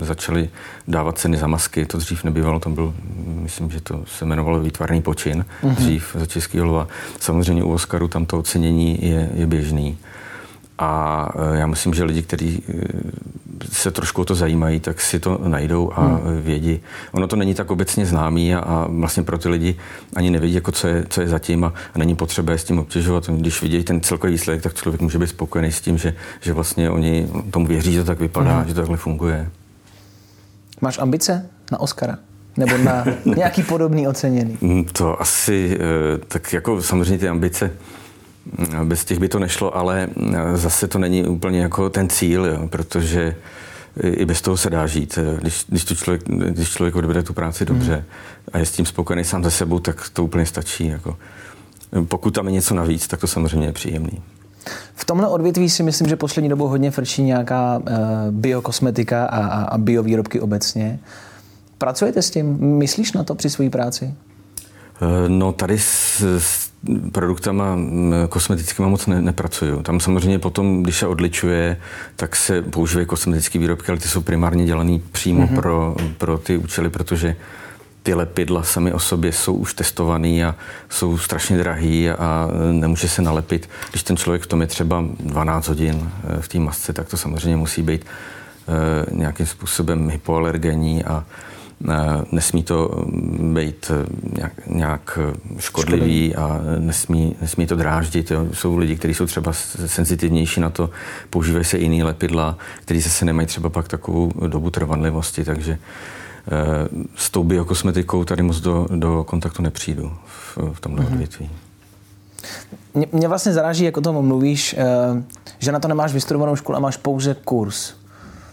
začaly 0.00 0.50
dávat 0.88 1.18
ceny 1.18 1.36
za 1.36 1.46
masky. 1.46 1.86
To 1.86 1.98
dřív 1.98 2.24
nebývalo, 2.24 2.58
tam 2.58 2.74
byl, 2.74 2.94
myslím, 3.26 3.70
že 3.70 3.80
to 3.80 4.04
se 4.06 4.24
jmenovalo 4.24 4.60
výtvarný 4.60 5.02
počin, 5.02 5.44
mm-hmm. 5.62 5.74
dřív 5.74 6.16
za 6.18 6.26
Český 6.26 6.60
lva. 6.60 6.88
Samozřejmě 7.20 7.64
u 7.64 7.72
Oscaru 7.72 8.08
tam 8.08 8.26
to 8.26 8.38
ocenění 8.38 8.98
je, 9.02 9.30
je 9.34 9.46
běžný. 9.46 9.98
A 10.78 11.28
e, 11.54 11.58
já 11.58 11.66
myslím, 11.66 11.94
že 11.94 12.04
lidi, 12.04 12.22
kteří 12.22 12.62
e, 12.68 12.72
se 13.72 13.90
trošku 13.90 14.22
o 14.22 14.24
to 14.24 14.34
zajímají, 14.34 14.80
tak 14.80 15.00
si 15.00 15.20
to 15.20 15.40
najdou 15.48 15.92
a 15.94 16.04
hmm. 16.04 16.42
vědí. 16.42 16.80
Ono 17.12 17.26
to 17.26 17.36
není 17.36 17.54
tak 17.54 17.70
obecně 17.70 18.06
známý 18.06 18.54
a, 18.54 18.58
a 18.58 18.86
vlastně 18.90 19.22
pro 19.22 19.38
ty 19.38 19.48
lidi 19.48 19.76
ani 20.16 20.30
nevědí, 20.30 20.54
jako 20.54 20.72
co, 20.72 20.88
je, 20.88 21.04
co 21.08 21.20
je 21.20 21.28
zatím 21.28 21.64
a, 21.64 21.72
a 21.94 21.98
není 21.98 22.14
potřeba 22.16 22.52
je 22.52 22.58
s 22.58 22.64
tím 22.64 22.78
obtěžovat. 22.78 23.30
Když 23.30 23.62
vidějí 23.62 23.84
ten 23.84 24.00
celkový 24.00 24.32
výsledek, 24.32 24.62
tak 24.62 24.74
člověk 24.74 25.00
může 25.00 25.18
být 25.18 25.26
spokojený 25.26 25.72
s 25.72 25.80
tím, 25.80 25.98
že, 25.98 26.14
že 26.40 26.52
vlastně 26.52 26.90
oni 26.90 27.28
tomu 27.50 27.66
věří, 27.66 27.92
že 27.92 28.00
to 28.00 28.06
tak 28.06 28.20
vypadá, 28.20 28.58
hmm. 28.58 28.68
že 28.68 28.74
to 28.74 28.80
takhle 28.80 28.96
funguje. 28.96 29.50
Máš 30.80 30.98
ambice 30.98 31.46
na 31.72 31.80
Oscara? 31.80 32.18
Nebo 32.56 32.76
na 32.76 33.04
nějaký 33.36 33.62
podobný 33.62 34.08
oceněný? 34.08 34.58
Mm, 34.60 34.84
to 34.84 35.20
asi, 35.20 35.78
tak 36.28 36.52
jako 36.52 36.82
samozřejmě 36.82 37.18
ty 37.18 37.28
ambice 37.28 37.70
bez 38.84 39.04
těch 39.04 39.18
by 39.18 39.28
to 39.28 39.38
nešlo, 39.38 39.76
ale 39.76 40.08
zase 40.54 40.88
to 40.88 40.98
není 40.98 41.24
úplně 41.24 41.60
jako 41.60 41.90
ten 41.90 42.08
cíl, 42.08 42.46
jo, 42.46 42.68
protože 42.68 43.36
i 44.02 44.24
bez 44.24 44.42
toho 44.42 44.56
se 44.56 44.70
dá 44.70 44.86
žít. 44.86 45.18
Když, 45.40 45.64
když, 45.68 45.84
to 45.84 45.94
člověk, 45.94 46.22
když 46.28 46.70
člověk 46.70 46.96
odvede 46.96 47.22
tu 47.22 47.32
práci 47.32 47.64
dobře 47.64 47.94
hmm. 47.94 48.04
a 48.52 48.58
je 48.58 48.66
s 48.66 48.72
tím 48.72 48.86
spokojený 48.86 49.24
sám 49.24 49.44
ze 49.44 49.50
sebou, 49.50 49.78
tak 49.78 50.10
to 50.12 50.24
úplně 50.24 50.46
stačí. 50.46 50.86
Jako. 50.86 51.16
Pokud 52.08 52.34
tam 52.34 52.46
je 52.46 52.52
něco 52.52 52.74
navíc, 52.74 53.06
tak 53.06 53.20
to 53.20 53.26
samozřejmě 53.26 53.66
je 53.66 53.72
příjemný. 53.72 54.22
V 54.94 55.04
tomhle 55.04 55.28
odvětví 55.28 55.70
si 55.70 55.82
myslím, 55.82 56.08
že 56.08 56.16
poslední 56.16 56.48
dobou 56.48 56.68
hodně 56.68 56.90
frčí 56.90 57.22
nějaká 57.22 57.78
uh, 57.78 57.84
biokosmetika 58.30 59.24
a, 59.24 59.46
a, 59.46 59.62
a 59.62 59.78
biovýrobky 59.78 60.40
obecně. 60.40 60.98
Pracujete 61.78 62.22
s 62.22 62.30
tím? 62.30 62.58
Myslíš 62.60 63.12
na 63.12 63.24
to 63.24 63.34
při 63.34 63.50
své 63.50 63.70
práci? 63.70 64.14
No 65.28 65.52
tady 65.52 65.78
s, 65.78 66.20
s 66.38 66.67
produktama 67.12 67.78
kosmetickými 68.28 68.88
moc 68.88 69.06
ne, 69.06 69.22
nepracuju. 69.22 69.82
Tam 69.82 70.00
samozřejmě 70.00 70.38
potom, 70.38 70.82
když 70.82 70.98
se 70.98 71.06
odličuje, 71.06 71.76
tak 72.16 72.36
se 72.36 72.62
používají 72.62 73.06
kosmetické 73.06 73.58
výrobky, 73.58 73.88
ale 73.88 73.98
ty 73.98 74.08
jsou 74.08 74.22
primárně 74.22 74.66
dělané 74.66 74.98
přímo 75.12 75.46
mm-hmm. 75.46 75.54
pro, 75.54 75.96
pro 76.18 76.38
ty 76.38 76.56
účely, 76.56 76.90
protože 76.90 77.36
ty 78.02 78.14
lepidla 78.14 78.62
sami 78.62 78.92
o 78.92 78.98
sobě 78.98 79.32
jsou 79.32 79.54
už 79.54 79.74
testovaný 79.74 80.44
a 80.44 80.54
jsou 80.88 81.18
strašně 81.18 81.58
drahý 81.58 82.10
a 82.10 82.48
nemůže 82.72 83.08
se 83.08 83.22
nalepit. 83.22 83.68
Když 83.90 84.02
ten 84.02 84.16
člověk 84.16 84.42
v 84.42 84.46
tom 84.46 84.60
je 84.60 84.66
třeba 84.66 85.04
12 85.20 85.68
hodin 85.68 86.10
eh, 86.24 86.42
v 86.42 86.48
té 86.48 86.58
masce, 86.58 86.92
tak 86.92 87.08
to 87.08 87.16
samozřejmě 87.16 87.56
musí 87.56 87.82
být 87.82 88.04
eh, 88.04 89.06
nějakým 89.10 89.46
způsobem 89.46 90.10
hypoalergenní 90.10 91.04
a 91.04 91.24
nesmí 92.32 92.62
to 92.62 93.04
být 93.52 93.90
eh, 93.90 94.06
nějak, 94.36 94.66
nějak 94.66 95.18
škodlivý 95.58 96.36
a 96.36 96.60
nesmí, 96.78 97.36
nesmí 97.40 97.66
to 97.66 97.76
dráždit. 97.76 98.30
Jo. 98.30 98.46
Jsou 98.52 98.76
lidi, 98.76 98.96
kteří 98.96 99.14
jsou 99.14 99.26
třeba 99.26 99.52
senzitivnější 99.86 100.60
na 100.60 100.70
to, 100.70 100.90
používají 101.30 101.64
se 101.64 101.78
jiný 101.78 102.02
lepidla, 102.02 102.58
kteří 102.80 103.00
zase 103.00 103.24
nemají 103.24 103.46
třeba 103.46 103.68
pak 103.68 103.88
takovou 103.88 104.32
dobu 104.46 104.70
trvanlivosti, 104.70 105.44
takže 105.44 105.72
eh, 105.72 106.88
s 107.16 107.30
tou 107.30 107.44
biokosmetikou 107.44 108.24
tady 108.24 108.42
moc 108.42 108.60
do, 108.60 108.86
do 108.90 109.24
kontaktu 109.24 109.62
nepřijdu 109.62 110.12
v, 110.26 110.58
v 110.72 110.80
tomhle 110.80 111.04
mm-hmm. 111.04 111.12
odvětví. 111.12 111.50
Mě, 112.94 113.06
mě 113.12 113.28
vlastně 113.28 113.52
zaráží, 113.52 113.84
jak 113.84 113.96
o 113.96 114.00
tom 114.00 114.26
mluvíš, 114.26 114.76
že 115.58 115.72
na 115.72 115.80
to 115.80 115.88
nemáš 115.88 116.12
vystudovanou 116.12 116.56
školu 116.56 116.76
a 116.76 116.80
máš 116.80 116.96
pouze 116.96 117.36
kurz. 117.44 117.94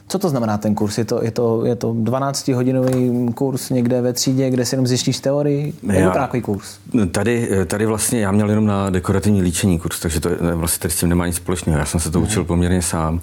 Co 0.07 0.19
to 0.19 0.29
znamená 0.29 0.57
ten 0.57 0.75
kurz? 0.75 0.97
Je 0.97 1.05
to, 1.05 1.23
je 1.23 1.31
to, 1.31 1.65
je 1.65 1.75
to 1.75 1.93
12-hodinový 1.93 3.33
kurz 3.33 3.69
někde 3.69 4.01
ve 4.01 4.13
třídě, 4.13 4.49
kde 4.49 4.65
si 4.65 4.75
jenom 4.75 4.87
zjistíš 4.87 5.19
teorii? 5.19 5.73
Nebo 5.83 6.09
takový 6.11 6.41
kurz? 6.41 6.77
Tady, 7.11 7.49
tady 7.67 7.85
vlastně 7.85 8.19
já 8.19 8.31
měl 8.31 8.49
jenom 8.49 8.65
na 8.65 8.89
dekorativní 8.89 9.41
líčení 9.41 9.79
kurz, 9.79 9.99
takže 9.99 10.19
to 10.19 10.29
vlastně 10.55 10.81
tady 10.81 10.91
s 10.91 10.99
tím 10.99 11.09
nemá 11.09 11.27
nic 11.27 11.35
společného. 11.35 11.79
Já 11.79 11.85
jsem 11.85 11.99
se 11.99 12.11
to 12.11 12.21
učil 12.21 12.43
poměrně 12.43 12.81
sám. 12.81 13.21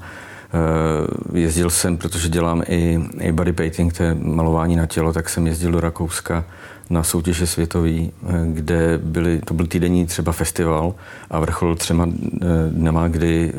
Eh, 0.55 1.39
jezdil 1.39 1.71
jsem, 1.71 1.97
protože 1.97 2.29
dělám 2.29 2.63
i, 2.69 3.01
i 3.21 3.33
body 3.33 3.53
painting, 3.53 3.93
to 3.93 4.03
je 4.03 4.15
malování 4.15 4.77
na 4.77 4.87
tělo, 4.87 5.13
tak 5.13 5.29
jsem 5.29 5.47
jezdil 5.47 5.73
do 5.73 5.81
Rakouska 5.81 6.45
na 6.91 7.03
soutěže 7.03 7.47
světový, 7.47 8.13
eh, 8.27 8.33
kde 8.47 8.99
byly, 8.99 9.41
to 9.45 9.55
byl 9.55 9.67
týdenní 9.67 10.07
třeba 10.07 10.33
festival 10.33 10.95
a 11.31 11.41
vrchol 11.41 11.77
třema 11.77 12.07
eh, 12.07 12.47
dnema, 12.71 13.09
kdy 13.09 13.53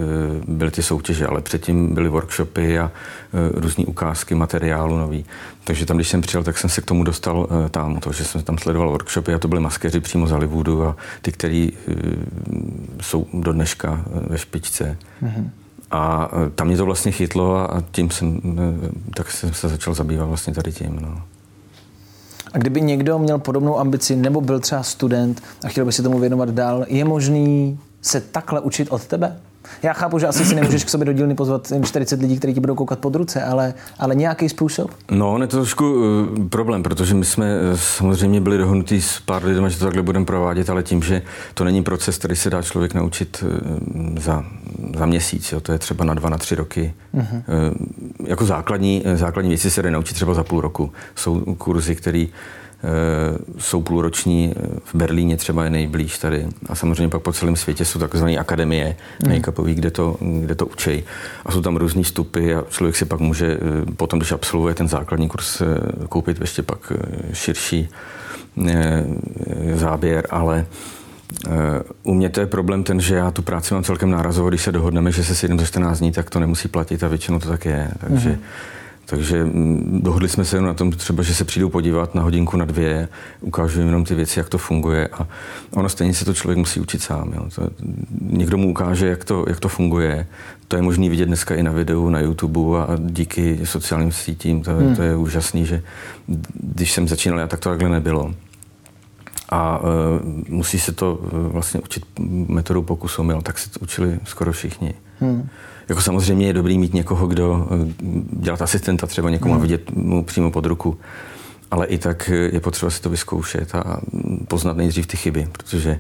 byly 0.47 0.71
ty 0.71 0.83
soutěže, 0.83 1.27
ale 1.27 1.41
předtím 1.41 1.93
byly 1.93 2.09
workshopy 2.09 2.79
a 2.79 2.91
různé 3.53 3.85
ukázky 3.85 4.35
materiálu 4.35 4.97
nový. 4.97 5.25
Takže 5.63 5.85
tam, 5.85 5.97
když 5.97 6.07
jsem 6.07 6.21
přijel, 6.21 6.43
tak 6.43 6.57
jsem 6.57 6.69
se 6.69 6.81
k 6.81 6.85
tomu 6.85 7.03
dostal 7.03 7.47
tam, 7.71 7.99
to, 7.99 8.11
že 8.11 8.23
jsem 8.23 8.41
tam 8.43 8.57
sledoval 8.57 8.89
workshopy 8.89 9.33
a 9.33 9.39
to 9.39 9.47
byly 9.47 9.61
maskeři 9.61 9.99
přímo 9.99 10.27
z 10.27 10.31
Hollywoodu 10.31 10.83
a 10.83 10.95
ty, 11.21 11.31
kteří 11.31 11.73
jsou 13.01 13.27
do 13.33 13.53
dneška 13.53 14.05
ve 14.27 14.37
špičce. 14.37 14.97
Mm-hmm. 15.23 15.49
A 15.93 16.29
e, 16.45 16.49
tam 16.49 16.67
mě 16.67 16.77
to 16.77 16.85
vlastně 16.85 17.11
chytlo 17.11 17.73
a 17.73 17.83
tím 17.91 18.11
jsem, 18.11 18.41
e, 18.59 19.13
tak 19.15 19.31
jsem 19.31 19.53
se 19.53 19.69
začal 19.69 19.93
zabývat 19.93 20.25
vlastně 20.25 20.53
tady 20.53 20.71
tím. 20.71 20.99
No. 21.01 21.21
A 22.53 22.57
kdyby 22.57 22.81
někdo 22.81 23.19
měl 23.19 23.39
podobnou 23.39 23.79
ambici 23.79 24.15
nebo 24.15 24.41
byl 24.41 24.59
třeba 24.59 24.83
student 24.83 25.43
a 25.65 25.67
chtěl 25.67 25.85
by 25.85 25.91
si 25.91 26.03
tomu 26.03 26.19
věnovat 26.19 26.49
dál, 26.49 26.85
je 26.87 27.05
možný 27.05 27.79
se 28.01 28.21
takhle 28.21 28.59
učit 28.59 28.87
od 28.91 29.05
tebe? 29.05 29.39
Já 29.83 29.93
chápu, 29.93 30.19
že 30.19 30.27
asi 30.27 30.45
si 30.45 30.55
nemůžeš 30.55 30.83
k 30.83 30.89
sobě 30.89 31.05
do 31.05 31.13
dílny 31.13 31.35
pozvat 31.35 31.71
40 31.83 32.21
lidí, 32.21 32.37
kteří 32.37 32.53
ti 32.53 32.59
budou 32.59 32.75
koukat 32.75 32.99
pod 32.99 33.15
ruce, 33.15 33.43
ale, 33.43 33.73
ale 33.99 34.15
nějaký 34.15 34.49
způsob? 34.49 34.91
No, 35.11 35.37
je 35.41 35.47
to 35.47 35.57
trošku 35.57 35.93
uh, 35.93 36.47
problém, 36.49 36.83
protože 36.83 37.13
my 37.13 37.25
jsme 37.25 37.45
uh, 37.45 37.77
samozřejmě 37.77 38.41
byli 38.41 38.57
dohodnutí 38.57 39.01
s 39.01 39.19
pár 39.19 39.45
lidmi, 39.45 39.69
že 39.69 39.79
to 39.79 39.85
takhle 39.85 40.01
budeme 40.01 40.25
provádět, 40.25 40.69
ale 40.69 40.83
tím, 40.83 41.03
že 41.03 41.21
to 41.53 41.63
není 41.63 41.83
proces, 41.83 42.17
který 42.17 42.35
se 42.35 42.49
dá 42.49 42.61
člověk 42.61 42.93
naučit 42.93 43.43
uh, 43.43 44.17
za, 44.19 44.45
za 44.97 45.05
měsíc, 45.05 45.51
jo, 45.51 45.59
to 45.59 45.71
je 45.71 45.79
třeba 45.79 46.05
na 46.05 46.13
dva, 46.13 46.29
na 46.29 46.37
tři 46.37 46.55
roky. 46.55 46.93
Uh-huh. 47.15 47.35
Uh, 47.35 48.27
jako 48.27 48.45
základní, 48.45 49.03
základní 49.15 49.49
věci 49.49 49.71
se 49.71 49.81
dá 49.81 49.89
naučit 49.89 50.13
třeba 50.13 50.33
za 50.33 50.43
půl 50.43 50.61
roku. 50.61 50.91
Jsou 51.15 51.55
kurzy, 51.55 51.95
které 51.95 52.25
jsou 53.57 53.81
půlroční, 53.81 54.53
eh, 54.55 54.67
v 54.83 54.95
Berlíně 54.95 55.37
třeba 55.37 55.63
je 55.63 55.69
nejblíž 55.69 56.17
tady 56.17 56.47
a 56.69 56.75
samozřejmě 56.75 57.09
pak 57.09 57.21
po 57.21 57.33
celém 57.33 57.55
světě 57.55 57.85
jsou 57.85 57.99
takzvané 57.99 58.37
akademie 58.37 58.95
mm. 59.25 59.31
make-upové, 59.31 59.73
kde 59.73 59.91
to, 59.91 60.17
kde 60.21 60.55
to 60.55 60.65
učí. 60.65 61.03
A 61.45 61.51
jsou 61.51 61.61
tam 61.61 61.77
různé 61.77 62.03
stupy 62.03 62.55
a 62.55 62.63
člověk 62.69 62.95
si 62.95 63.05
pak 63.05 63.19
může 63.19 63.47
eh, 63.47 63.91
potom, 63.91 64.19
když 64.19 64.31
absolvuje 64.31 64.75
ten 64.75 64.87
základní 64.87 65.27
kurz, 65.27 65.61
koupit 66.09 66.41
ještě 66.41 66.63
pak 66.63 66.93
širší 67.33 67.89
záběr, 69.73 70.27
ale 70.29 70.65
u 72.03 72.13
mě 72.13 72.29
to 72.29 72.39
je 72.39 72.47
problém 72.47 72.83
ten, 72.83 73.01
že 73.01 73.15
já 73.15 73.31
tu 73.31 73.41
práci 73.41 73.73
mám 73.73 73.83
celkem 73.83 74.11
nárazovou, 74.11 74.49
když 74.49 74.61
se 74.61 74.71
dohodneme, 74.71 75.11
že 75.11 75.23
se 75.23 75.35
sjedím 75.35 75.59
za 75.59 75.65
14 75.65 75.99
dní, 75.99 76.11
tak 76.11 76.29
to 76.29 76.39
nemusí 76.39 76.67
platit 76.67 77.03
a 77.03 77.07
většinou 77.07 77.39
to 77.39 77.47
tak 77.47 77.65
je. 77.65 77.91
Takže 77.99 78.29
mm. 78.29 78.37
Takže 79.05 79.43
mm, 79.43 79.99
dohodli 80.03 80.29
jsme 80.29 80.45
se 80.45 80.61
na 80.61 80.73
tom 80.73 80.91
třeba, 80.91 81.23
že 81.23 81.35
se 81.35 81.45
přijdou 81.45 81.69
podívat 81.69 82.15
na 82.15 82.21
hodinku, 82.21 82.57
na 82.57 82.65
dvě, 82.65 83.07
ukážu 83.41 83.79
jim 83.79 83.87
jenom 83.87 84.05
ty 84.05 84.15
věci, 84.15 84.39
jak 84.39 84.49
to 84.49 84.57
funguje 84.57 85.07
a 85.07 85.27
ono 85.71 85.89
stejně 85.89 86.13
se 86.13 86.25
to 86.25 86.33
člověk 86.33 86.57
musí 86.57 86.79
učit 86.79 87.01
sám. 87.01 87.33
Jo. 87.35 87.45
To, 87.55 87.69
někdo 88.21 88.57
mu 88.57 88.69
ukáže, 88.69 89.07
jak 89.07 89.25
to, 89.25 89.45
jak 89.47 89.59
to 89.59 89.69
funguje. 89.69 90.27
To 90.67 90.75
je 90.75 90.81
možné 90.81 91.09
vidět 91.09 91.25
dneska 91.25 91.55
i 91.55 91.63
na 91.63 91.71
videu, 91.71 92.09
na 92.09 92.19
YouTube 92.19 92.79
a 92.79 92.87
díky 92.99 93.59
sociálním 93.63 94.11
sítím. 94.11 94.61
To, 94.61 94.71
hmm. 94.71 94.95
to 94.95 95.01
je 95.01 95.15
úžasný, 95.15 95.65
že 95.65 95.83
když 96.63 96.91
jsem 96.91 97.07
začínal, 97.07 97.39
já 97.39 97.47
tak 97.47 97.59
to 97.59 97.69
takhle 97.69 97.89
nebylo. 97.89 98.33
A 99.49 99.79
uh, 99.79 99.87
musí 100.49 100.79
se 100.79 100.91
to 100.91 101.15
uh, 101.15 101.29
vlastně 101.47 101.79
učit 101.79 102.03
metodou 102.47 102.81
pokusu 102.81 103.41
tak 103.43 103.59
se 103.59 103.69
to 103.69 103.79
učili 103.79 104.19
skoro 104.23 104.51
všichni. 104.51 104.93
Hmm. 105.19 105.49
Jako 105.89 106.01
samozřejmě 106.01 106.47
je 106.47 106.53
dobrý 106.53 106.77
mít 106.77 106.93
někoho, 106.93 107.27
kdo 107.27 107.67
eh, 107.71 107.93
dělat 108.31 108.61
asistenta 108.61 109.07
třeba 109.07 109.29
někomu 109.29 109.53
hmm. 109.53 109.61
a 109.61 109.63
vidět 109.63 109.91
mu 109.91 110.23
přímo 110.23 110.51
pod 110.51 110.65
ruku. 110.65 110.97
Ale 111.71 111.85
i 111.85 111.97
tak 111.97 112.29
je 112.51 112.59
potřeba 112.59 112.89
si 112.89 113.01
to 113.01 113.09
vyzkoušet 113.09 113.75
a 113.75 113.99
poznat 114.47 114.77
nejdřív 114.77 115.07
ty 115.07 115.17
chyby, 115.17 115.47
protože 115.51 115.91
eh, 115.91 115.99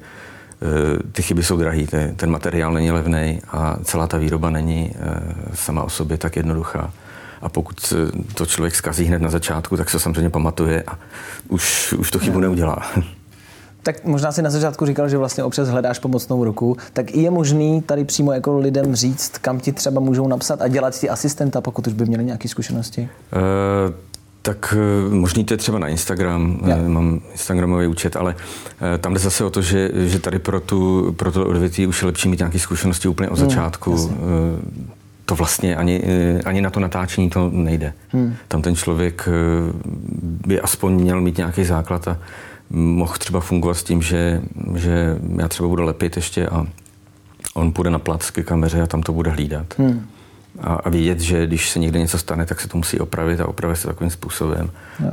ty 1.11 1.21
chyby 1.21 1.43
jsou 1.43 1.57
drahé, 1.57 1.83
ten 2.15 2.31
materiál 2.31 2.73
není 2.73 2.91
levný 2.91 3.41
a 3.51 3.77
celá 3.83 4.07
ta 4.07 4.17
výroba 4.17 4.49
není 4.49 4.91
eh, 4.95 5.21
sama 5.53 5.83
o 5.83 5.89
sobě 5.89 6.17
tak 6.17 6.35
jednoduchá. 6.35 6.93
A 7.41 7.49
pokud 7.49 7.93
to 8.33 8.45
člověk 8.45 8.75
zkazí 8.75 9.05
hned 9.05 9.21
na 9.21 9.29
začátku, 9.29 9.77
tak 9.77 9.89
se 9.89 9.99
samozřejmě 9.99 10.29
pamatuje 10.29 10.83
a 10.87 10.99
už, 11.47 11.93
už 11.93 12.11
to 12.11 12.19
chybu 12.19 12.39
neudělá. 12.39 12.91
Tak 13.83 14.05
možná 14.05 14.31
si 14.31 14.41
na 14.41 14.49
začátku 14.49 14.85
říkal, 14.85 15.09
že 15.09 15.17
vlastně 15.17 15.43
občas 15.43 15.69
hledáš 15.69 15.99
pomocnou 15.99 16.43
ruku, 16.43 16.77
tak 16.93 17.15
je 17.15 17.31
možný 17.31 17.81
tady 17.81 18.05
přímo 18.05 18.31
jako 18.31 18.57
lidem 18.57 18.95
říct, 18.95 19.37
kam 19.37 19.59
ti 19.59 19.71
třeba 19.71 20.01
můžou 20.01 20.27
napsat 20.27 20.61
a 20.61 20.67
dělat 20.67 20.99
ti 20.99 21.09
asistenta, 21.09 21.61
pokud 21.61 21.87
už 21.87 21.93
by 21.93 22.05
měli 22.05 22.23
nějaké 22.23 22.47
zkušenosti? 22.47 23.09
Uh... 23.33 23.93
Tak 24.43 24.75
eh, 24.77 25.15
možný 25.15 25.45
to 25.45 25.53
je 25.53 25.57
třeba 25.57 25.79
na 25.79 25.87
Instagram, 25.87 26.59
ja. 26.65 26.77
mám 26.87 27.21
Instagramový 27.31 27.87
účet, 27.87 28.15
ale 28.15 28.35
tam 28.99 29.13
jde 29.13 29.19
zase 29.19 29.43
o 29.43 29.49
to, 29.49 29.61
že, 29.61 29.91
že 29.93 30.19
tady 30.19 30.39
pro, 30.39 30.59
tu, 30.59 31.11
pro 31.17 31.31
to 31.31 31.45
odvětví 31.45 31.87
už 31.87 32.01
je 32.01 32.05
lepší 32.05 32.29
mít 32.29 32.39
nějaké 32.39 32.59
zkušenosti 32.59 33.07
úplně 33.07 33.29
od 33.29 33.39
hmm, 33.39 33.49
začátku. 33.49 33.95
Hmm, 33.95 34.91
to 35.25 35.35
vlastně 35.35 35.75
ani, 35.75 36.03
ani 36.45 36.61
na 36.61 36.69
to 36.69 36.79
natáčení 36.79 37.29
to 37.29 37.49
nejde. 37.53 37.93
Hmm. 38.09 38.35
Tam 38.47 38.61
ten 38.61 38.75
člověk 38.75 39.29
by 40.21 40.61
aspoň 40.61 40.93
měl 40.93 41.21
mít 41.21 41.37
nějaký 41.37 41.63
základ 41.63 42.07
a 42.07 42.17
mohl 42.73 43.13
třeba 43.17 43.39
fungovat 43.39 43.73
s 43.73 43.83
tím, 43.83 44.01
že, 44.01 44.41
že 44.75 45.17
já 45.37 45.47
třeba 45.47 45.69
budu 45.69 45.83
lepit 45.83 46.15
ještě 46.15 46.47
a 46.47 46.67
on 47.53 47.71
půjde 47.71 47.89
na 47.89 47.99
plac 47.99 48.29
ke 48.29 48.43
kameře 48.43 48.81
a 48.81 48.87
tam 48.87 49.01
to 49.01 49.13
bude 49.13 49.31
hlídat. 49.31 49.65
Hmm. 49.77 50.07
A, 50.59 50.73
a 50.73 50.89
vědět, 50.89 51.19
že 51.19 51.47
když 51.47 51.69
se 51.69 51.79
někde 51.79 51.99
něco 51.99 52.17
stane, 52.17 52.45
tak 52.45 52.61
se 52.61 52.67
to 52.67 52.77
musí 52.77 52.99
opravit 52.99 53.39
a 53.39 53.47
opravit 53.47 53.75
se 53.75 53.87
takovým 53.87 54.09
způsobem. 54.11 54.71
Jo. 54.99 55.11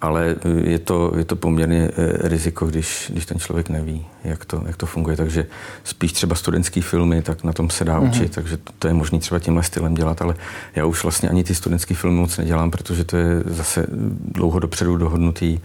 Ale 0.00 0.36
je 0.64 0.78
to, 0.78 1.12
je 1.16 1.24
to 1.24 1.36
poměrně 1.36 1.90
eh, 1.96 2.28
riziko, 2.28 2.66
když, 2.66 3.10
když 3.12 3.26
ten 3.26 3.38
člověk 3.38 3.68
neví, 3.68 4.06
jak 4.24 4.44
to, 4.44 4.62
jak 4.66 4.76
to 4.76 4.86
funguje. 4.86 5.16
Takže 5.16 5.46
spíš 5.84 6.12
třeba 6.12 6.34
studentský 6.34 6.80
filmy, 6.80 7.22
tak 7.22 7.44
na 7.44 7.52
tom 7.52 7.70
se 7.70 7.84
dá 7.84 8.00
mm-hmm. 8.00 8.08
učit. 8.08 8.34
Takže 8.34 8.56
to, 8.56 8.72
to 8.78 8.88
je 8.88 8.94
možné 8.94 9.18
třeba 9.18 9.38
tímhle 9.38 9.62
stylem 9.62 9.94
dělat, 9.94 10.22
ale 10.22 10.34
já 10.74 10.84
už 10.84 11.02
vlastně 11.02 11.28
ani 11.28 11.44
ty 11.44 11.54
studentský 11.54 11.94
filmy 11.94 12.16
moc 12.16 12.38
nedělám, 12.38 12.70
protože 12.70 13.04
to 13.04 13.16
je 13.16 13.42
zase 13.46 13.86
dlouho 14.32 14.58
dopředu 14.58 14.96
dohodnutý 14.96 15.60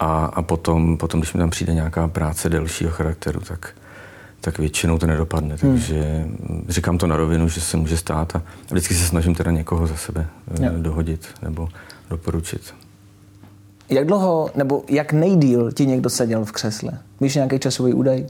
a, 0.00 0.24
a 0.24 0.42
potom, 0.42 0.96
potom, 0.96 1.20
když 1.20 1.32
mi 1.32 1.38
tam 1.38 1.50
přijde 1.50 1.74
nějaká 1.74 2.08
práce 2.08 2.48
delšího 2.48 2.90
charakteru, 2.90 3.40
tak, 3.40 3.74
tak 4.40 4.58
většinou 4.58 4.98
to 4.98 5.06
nedopadne. 5.06 5.56
Hmm. 5.60 5.72
Takže 5.72 6.26
říkám 6.68 6.98
to 6.98 7.06
na 7.06 7.16
rovinu, 7.16 7.48
že 7.48 7.60
se 7.60 7.76
může 7.76 7.96
stát 7.96 8.36
a 8.36 8.42
vždycky 8.70 8.94
se 8.94 9.04
snažím 9.04 9.34
teda 9.34 9.50
někoho 9.50 9.86
za 9.86 9.96
sebe 9.96 10.26
jo. 10.60 10.70
dohodit 10.76 11.28
nebo 11.42 11.68
doporučit. 12.10 12.74
Jak 13.88 14.06
dlouho, 14.06 14.50
nebo 14.54 14.84
jak 14.88 15.12
nejdíl 15.12 15.72
ti 15.72 15.86
někdo 15.86 16.10
seděl 16.10 16.44
v 16.44 16.52
křesle? 16.52 16.92
Víš 17.20 17.34
nějaký 17.34 17.58
časový 17.58 17.92
údaj? 17.92 18.26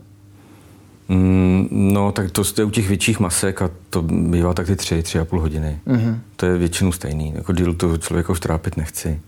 Mm, 1.09 1.69
no, 1.71 2.13
tak 2.13 2.31
to 2.31 2.45
jste 2.45 2.65
u 2.65 2.71
těch 2.71 2.89
větších 2.89 3.21
masek 3.21 3.63
a 3.63 3.71
to 3.91 4.03
bývá 4.03 4.55
tak 4.55 4.67
ty 4.67 4.77
tři, 4.77 5.03
tři 5.03 5.19
a 5.19 5.25
půl 5.25 5.41
hodiny. 5.41 5.81
Mm-hmm. 5.87 6.19
To 6.37 6.47
je 6.47 6.59
většinou 6.59 6.93
stejný. 6.93 7.33
Jako 7.37 7.53
díl 7.53 7.75
to 7.75 7.99
člověka 7.99 8.33
už 8.33 8.41
trápit 8.41 8.77
nechci. 8.77 9.21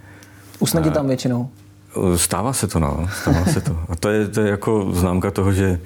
Usne 0.58 0.82
ti 0.82 0.90
tam 0.90 1.06
většinou? 1.06 1.50
Stává 2.16 2.52
se 2.52 2.66
to, 2.66 2.80
no. 2.80 3.08
Stává 3.20 3.44
se 3.44 3.60
to. 3.60 3.78
A 3.88 3.96
to 3.96 4.08
je, 4.08 4.28
to 4.28 4.40
je 4.40 4.50
jako 4.50 4.88
známka 4.92 5.30
toho, 5.30 5.52
že, 5.52 5.80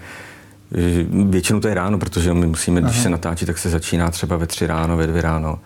většinou 1.28 1.61
to 1.61 1.68
je 1.68 1.75
ráno, 1.75 1.99
protože 1.99 2.34
my 2.34 2.46
musíme, 2.46 2.80
Aha. 2.80 2.90
když 2.90 3.02
se 3.02 3.11
natáčí, 3.11 3.46
tak 3.46 3.58
se 3.58 3.70
začíná 3.70 4.11
třeba 4.11 4.37
ve 4.37 4.46
tři 4.46 4.66
ráno, 4.66 4.96
ve 4.96 5.06
dvě 5.06 5.23
ráno, 5.23 5.58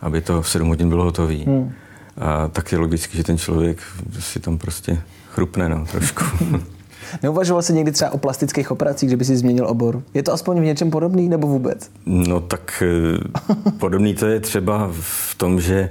aby 0.00 0.20
to 0.20 0.42
v 0.42 0.48
sedm 0.48 0.68
hodin 0.68 0.88
bylo 0.88 1.04
hotové. 1.04 1.34
Hmm. 1.34 1.72
A 2.18 2.48
tak 2.48 2.72
je 2.72 2.78
logicky, 2.78 3.16
že 3.16 3.24
ten 3.24 3.38
člověk 3.38 3.78
si 4.18 4.40
tam 4.40 4.58
prostě 4.58 4.98
chrupne 5.30 5.68
no, 5.68 5.86
trošku. 5.90 6.24
Neuvažoval 7.22 7.62
jsi 7.62 7.72
někdy 7.72 7.92
třeba 7.92 8.10
o 8.10 8.18
plastických 8.18 8.70
operacích, 8.70 9.10
že 9.10 9.16
by 9.16 9.24
si 9.24 9.36
změnil 9.36 9.66
obor? 9.68 10.02
Je 10.14 10.22
to 10.22 10.32
aspoň 10.32 10.60
v 10.60 10.64
něčem 10.64 10.90
podobný 10.90 11.28
nebo 11.28 11.46
vůbec? 11.46 11.90
No 12.06 12.40
tak 12.40 12.82
eh, 12.86 13.54
podobný 13.78 14.14
to 14.14 14.26
je 14.26 14.40
třeba 14.40 14.90
v 15.00 15.34
tom, 15.34 15.60
že 15.60 15.90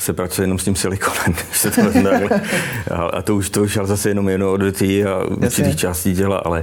se 0.00 0.12
pracuje 0.12 0.44
jenom 0.44 0.58
s 0.58 0.64
tím 0.64 0.76
silikonem. 0.76 1.34
se 1.52 1.70
to 1.70 1.80
a 3.12 3.22
to 3.22 3.36
už, 3.36 3.50
to 3.50 3.62
už 3.62 3.76
ale 3.76 3.86
zase 3.86 4.08
jenom 4.08 4.28
jedno 4.28 4.52
odvětví 4.52 5.04
a 5.04 5.24
určitých 5.24 5.76
částí 5.76 6.12
děla, 6.12 6.36
ale 6.38 6.62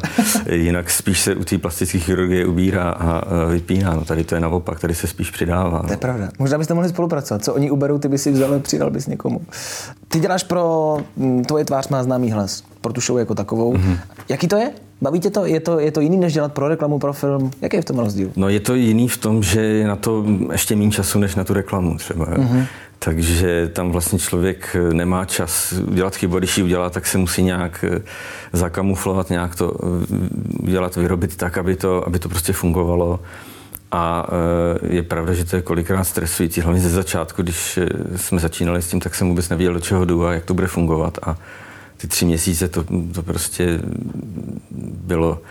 jinak 0.51 0.89
spíš 0.89 1.19
se 1.19 1.35
u 1.35 1.43
té 1.43 1.57
plastické 1.57 1.99
chirurgie 1.99 2.45
ubírá 2.45 2.89
a 2.89 3.23
vypíná. 3.45 3.93
No 3.93 4.05
tady 4.05 4.23
to 4.23 4.35
je 4.35 4.41
naopak, 4.41 4.79
tady 4.79 4.95
se 4.95 5.07
spíš 5.07 5.31
přidává. 5.31 5.83
To 5.83 5.91
je 5.91 5.97
pravda. 5.97 6.29
Možná 6.39 6.57
byste 6.57 6.73
mohli 6.73 6.89
spolupracovat. 6.89 7.43
Co 7.43 7.53
oni 7.53 7.71
uberou, 7.71 7.97
ty 7.97 8.07
by 8.07 8.17
si 8.17 8.31
vzal 8.31 8.53
a 8.53 8.59
přidal 8.59 8.89
bys 8.89 9.07
někomu. 9.07 9.41
Ty 10.07 10.19
děláš 10.19 10.43
pro 10.43 10.97
hm, 11.17 11.43
tvoje 11.43 11.65
tvář 11.65 11.87
má 11.87 12.03
známý 12.03 12.31
hlas, 12.31 12.63
pro 12.81 12.93
tu 12.93 13.01
show 13.01 13.19
jako 13.19 13.35
takovou. 13.35 13.73
Mm-hmm. 13.73 13.99
Jaký 14.29 14.47
to 14.47 14.57
je? 14.57 14.71
Baví 15.01 15.19
tě 15.19 15.29
to? 15.29 15.45
Je, 15.45 15.59
to? 15.59 15.79
je 15.79 15.91
to 15.91 16.01
jiný, 16.01 16.17
než 16.17 16.33
dělat 16.33 16.53
pro 16.53 16.67
reklamu, 16.67 16.99
pro 16.99 17.13
film? 17.13 17.51
Jaký 17.61 17.75
je 17.75 17.81
v 17.81 17.85
tom 17.85 17.99
rozdíl? 17.99 18.29
No 18.35 18.49
je 18.49 18.59
to 18.59 18.75
jiný 18.75 19.07
v 19.07 19.17
tom, 19.17 19.43
že 19.43 19.61
je 19.61 19.87
na 19.87 19.95
to 19.95 20.25
ještě 20.51 20.75
méně 20.75 20.91
času, 20.91 21.19
než 21.19 21.35
na 21.35 21.43
tu 21.43 21.53
reklamu 21.53 21.97
třeba. 21.97 22.25
Mm-hmm. 22.25 22.65
Takže 22.99 23.69
tam 23.73 23.91
vlastně 23.91 24.19
člověk 24.19 24.75
nemá 24.93 25.25
čas 25.25 25.73
udělat 25.73 26.15
chybu, 26.15 26.39
když 26.39 26.57
ji 26.57 26.63
udělá, 26.63 26.89
tak 26.89 27.07
se 27.07 27.17
musí 27.17 27.43
nějak 27.43 27.85
eh, 27.87 28.01
zakamuflovat, 28.53 29.29
nějak 29.29 29.55
to 29.55 29.73
eh, 29.83 30.63
udělat, 30.63 30.95
vyrobit 30.95 31.35
tak, 31.35 31.57
aby 31.57 31.75
to, 31.75 32.07
aby 32.07 32.19
to 32.19 32.29
prostě 32.29 32.53
fungovalo. 32.53 33.19
A 33.91 34.27
eh, 34.29 34.95
je 34.95 35.03
pravda, 35.03 35.33
že 35.33 35.45
to 35.45 35.55
je 35.55 35.61
kolikrát 35.61 36.03
stresující, 36.03 36.61
hlavně 36.61 36.81
ze 36.81 36.89
začátku, 36.89 37.43
když 37.43 37.79
jsme 38.15 38.39
začínali 38.39 38.81
s 38.81 38.89
tím, 38.89 38.99
tak 38.99 39.15
jsem 39.15 39.29
vůbec 39.29 39.49
nevěděl, 39.49 39.73
do 39.73 39.79
čeho 39.79 40.05
jdu 40.05 40.25
a 40.25 40.33
jak 40.33 40.45
to 40.45 40.53
bude 40.53 40.67
fungovat. 40.67 41.17
A 41.21 41.37
ty 41.97 42.07
tři 42.07 42.25
měsíce 42.25 42.67
to, 42.67 42.85
to 43.13 43.23
prostě 43.23 43.79
bylo, 44.81 45.41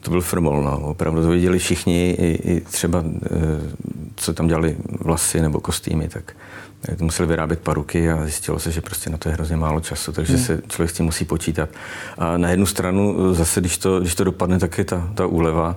to 0.00 0.10
byl 0.10 0.20
frmol, 0.20 0.62
no. 0.62 0.78
Opravdu 0.78 1.22
to 1.22 1.28
viděli 1.28 1.58
všichni, 1.58 2.10
i, 2.10 2.50
i 2.50 2.60
třeba, 2.60 3.04
co 4.16 4.32
tam 4.32 4.48
dělali 4.48 4.76
vlasy 5.00 5.40
nebo 5.40 5.60
kostýmy, 5.60 6.08
tak 6.08 6.34
museli 7.00 7.28
vyrábět 7.28 7.60
paruky 7.60 8.10
a 8.10 8.22
zjistilo 8.22 8.58
se, 8.58 8.72
že 8.72 8.80
prostě 8.80 9.10
na 9.10 9.18
to 9.18 9.28
je 9.28 9.34
hrozně 9.34 9.56
málo 9.56 9.80
času, 9.80 10.12
takže 10.12 10.34
hmm. 10.34 10.44
se 10.44 10.62
člověk 10.68 10.90
s 10.90 10.92
tím 10.92 11.06
musí 11.06 11.24
počítat. 11.24 11.68
A 12.18 12.36
na 12.36 12.50
jednu 12.50 12.66
stranu 12.66 13.34
zase, 13.34 13.60
když 13.60 13.78
to, 13.78 14.00
když 14.00 14.14
to 14.14 14.24
dopadne, 14.24 14.58
tak 14.58 14.78
je 14.78 14.84
ta, 14.84 15.10
ta 15.14 15.26
úleva 15.26 15.76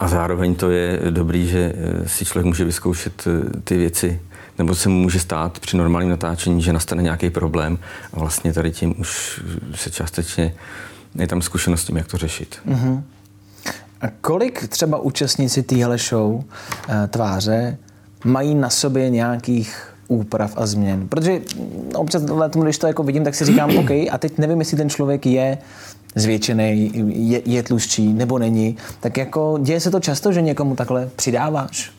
a 0.00 0.08
zároveň 0.08 0.54
to 0.54 0.70
je 0.70 1.00
dobrý, 1.10 1.48
že 1.48 1.72
si 2.06 2.24
člověk 2.24 2.46
může 2.46 2.64
vyzkoušet 2.64 3.24
ty 3.64 3.76
věci, 3.76 4.20
nebo 4.58 4.74
se 4.74 4.88
mu 4.88 4.98
může 4.98 5.20
stát 5.20 5.58
při 5.58 5.76
normálním 5.76 6.10
natáčení, 6.10 6.62
že 6.62 6.72
nastane 6.72 7.02
nějaký 7.02 7.30
problém 7.30 7.78
a 8.12 8.18
vlastně 8.18 8.52
tady 8.52 8.70
tím 8.70 8.94
už 8.98 9.40
se 9.74 9.90
částečně 9.90 10.54
je 11.18 11.26
tam 11.26 11.42
zkušenost 11.42 11.80
s 11.80 11.84
tím, 11.84 11.96
jak 11.96 12.06
to 12.06 12.16
řešit. 12.16 12.56
Mm-hmm. 12.68 13.02
A 14.00 14.06
kolik 14.20 14.68
třeba 14.68 14.98
účastníci 14.98 15.62
téhle 15.62 15.98
show 15.98 16.42
e, 16.88 17.06
tváře 17.06 17.78
mají 18.24 18.54
na 18.54 18.70
sobě 18.70 19.10
nějakých 19.10 19.94
úprav 20.08 20.52
a 20.56 20.66
změn. 20.66 21.08
Protože 21.08 21.40
občas, 21.94 22.22
když 22.62 22.78
to 22.78 22.86
jako 22.86 23.02
vidím, 23.02 23.24
tak 23.24 23.34
si 23.34 23.44
říkám, 23.44 23.76
OK, 23.78 23.90
a 23.90 24.18
teď 24.18 24.38
nevím, 24.38 24.58
jestli 24.58 24.76
ten 24.76 24.90
člověk 24.90 25.26
je 25.26 25.58
zvětšený, 26.14 26.92
je, 27.30 27.42
je 27.44 27.62
tlustší 27.62 28.12
nebo 28.12 28.38
není. 28.38 28.76
Tak 29.00 29.16
jako 29.16 29.58
děje 29.62 29.80
se 29.80 29.90
to 29.90 30.00
často, 30.00 30.32
že 30.32 30.42
někomu 30.42 30.76
takhle 30.76 31.10
přidáváš? 31.16 31.95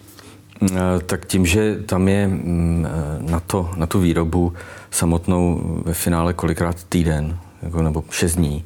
Eh, 0.62 1.00
tak 1.06 1.26
tím, 1.26 1.46
že 1.46 1.76
tam 1.86 2.08
je 2.08 2.28
mm, 2.28 2.88
eh, 2.90 3.32
na, 3.32 3.40
to, 3.40 3.72
na 3.76 3.86
tu 3.86 4.00
výrobu 4.00 4.54
samotnou 4.92 5.62
ve 5.86 5.94
finále 5.94 6.34
kolikrát 6.34 6.84
týden 6.84 7.38
jako, 7.62 7.82
nebo 7.82 8.04
šest 8.12 8.36
dní, 8.36 8.66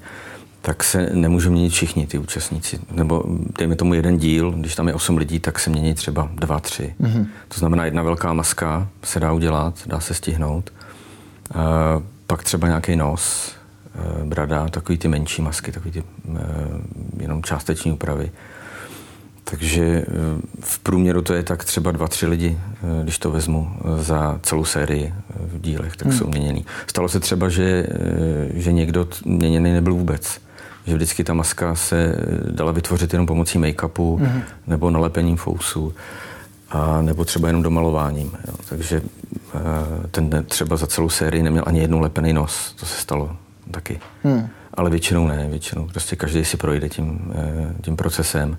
tak 0.62 0.84
se 0.84 1.10
nemůžou 1.14 1.52
měnit 1.52 1.70
všichni 1.70 2.08
ty 2.08 2.18
účastníci. 2.18 2.80
Nebo 2.92 3.24
dejme 3.58 3.76
tomu 3.76 3.94
jeden 3.94 4.18
díl, 4.18 4.52
když 4.52 4.76
tam 4.76 4.88
je 4.88 4.94
osm 4.94 5.18
lidí, 5.18 5.40
tak 5.40 5.60
se 5.60 5.70
mění 5.70 5.94
třeba 5.94 6.30
dva, 6.34 6.60
tři. 6.60 6.96
Mm-hmm. 7.02 7.28
To 7.48 7.60
znamená, 7.60 7.86
jedna 7.86 8.04
velká 8.04 8.34
maska 8.34 8.88
se 9.04 9.20
dá 9.20 9.32
udělat, 9.32 9.74
dá 9.86 10.00
se 10.00 10.14
stihnout. 10.14 10.70
E, 10.70 11.56
pak 12.28 12.44
třeba 12.44 12.68
nějaký 12.68 12.96
nos, 12.96 13.56
e, 14.22 14.26
brada, 14.26 14.68
takový 14.70 14.98
ty 14.98 15.08
menší 15.08 15.42
masky, 15.42 15.72
takový 15.72 15.92
ty 15.92 16.00
e, 16.00 16.04
jenom 17.20 17.44
částeční 17.44 17.92
úpravy. 17.92 18.32
Takže 19.52 20.06
v 20.60 20.80
průměru 20.80 21.22
to 21.22 21.34
je 21.34 21.44
tak 21.44 21.64
třeba 21.64 21.92
dva, 21.92 22.08
tři 22.08 22.28
lidi, 22.28 22.60
když 23.04 23.20
to 23.20 23.32
vezmu 23.32 23.72
za 23.98 24.40
celou 24.44 24.66
sérii 24.66 25.14
v 25.40 25.62
dílech, 25.62 25.96
tak 25.96 26.08
hmm. 26.08 26.18
jsou 26.18 26.28
měněný. 26.28 26.66
Stalo 26.88 27.10
se 27.10 27.20
třeba, 27.20 27.50
že, 27.50 27.88
že 28.54 28.72
někdo 28.72 29.08
měněný 29.26 29.74
nebyl 29.74 29.94
vůbec 29.94 30.42
že 30.86 30.96
vždycky 30.96 31.24
ta 31.24 31.34
maska 31.34 31.76
se 31.76 32.16
dala 32.52 32.72
vytvořit 32.72 33.14
jenom 33.14 33.28
pomocí 33.28 33.60
make-upu 33.60 34.18
mm-hmm. 34.18 34.42
nebo 34.68 34.92
nalepením 34.92 35.38
fousu 35.38 35.94
a 36.70 37.02
nebo 37.02 37.26
třeba 37.26 37.48
jenom 37.48 37.64
domalováním. 37.64 38.32
Jo. 38.48 38.54
Takže 38.70 39.02
eh, 39.56 39.60
ten 40.12 40.46
třeba 40.48 40.78
za 40.78 40.88
celou 40.88 41.10
sérii 41.10 41.44
neměl 41.44 41.64
ani 41.68 41.80
jednou 41.80 42.00
lepený 42.00 42.34
nos. 42.34 42.74
To 42.80 42.86
se 42.86 43.02
stalo 43.02 43.36
taky. 43.72 44.00
Mm. 44.24 44.48
Ale 44.74 44.90
většinou 44.90 45.28
ne, 45.28 45.48
většinou. 45.50 45.88
Prostě 45.88 46.16
každý 46.16 46.46
si 46.46 46.58
projde 46.58 46.90
tím, 46.90 47.34
eh, 47.36 47.74
tím 47.82 47.96
procesem 47.96 48.58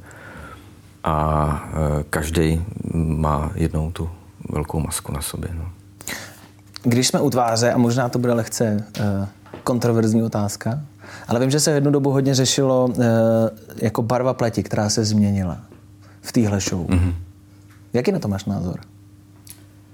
a 1.05 1.71
eh, 1.73 2.05
každý 2.11 2.65
má 2.95 3.53
jednou 3.55 3.91
tu 3.91 4.11
velkou 4.49 4.81
masku 4.81 5.12
na 5.12 5.23
sobě. 5.23 5.51
No. 5.55 5.65
Když 6.83 7.09
jsme 7.09 7.21
u 7.21 7.31
tváře, 7.31 7.73
a 7.73 7.79
možná 7.79 8.09
to 8.09 8.19
bude 8.19 8.33
lehce 8.33 8.85
kontroverzní 9.65 10.23
otázka, 10.23 10.81
ale 11.29 11.41
vím, 11.41 11.51
že 11.51 11.61
se 11.61 11.71
jednu 11.71 11.91
dobu 11.91 12.11
hodně 12.11 12.35
řešilo 12.35 12.87
uh, 12.87 13.05
jako 13.77 14.03
barva 14.03 14.35
pleti, 14.35 14.62
která 14.62 14.88
se 14.88 15.05
změnila 15.05 15.59
v 16.23 16.33
téhle 16.33 16.61
show. 16.61 16.87
Mm-hmm. 16.87 17.15
Jaký 17.93 18.12
na 18.12 18.19
to 18.19 18.29
máš 18.29 18.45
názor? 18.45 18.81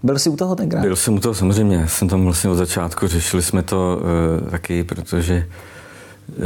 Byl 0.03 0.18
jsi 0.18 0.31
u 0.31 0.37
toho 0.37 0.57
tenkrát? 0.57 0.81
Byl 0.81 0.97
jsem 0.97 1.14
u 1.14 1.21
toho 1.21 1.35
samozřejmě. 1.35 1.88
Jsem 1.88 2.09
tam 2.09 2.25
vlastně 2.25 2.51
od 2.51 2.55
začátku. 2.55 3.07
Řešili 3.07 3.42
jsme 3.42 3.62
to 3.62 4.01
uh, 4.42 4.51
taky, 4.51 4.85
protože 4.85 5.47
uh, 6.29 6.44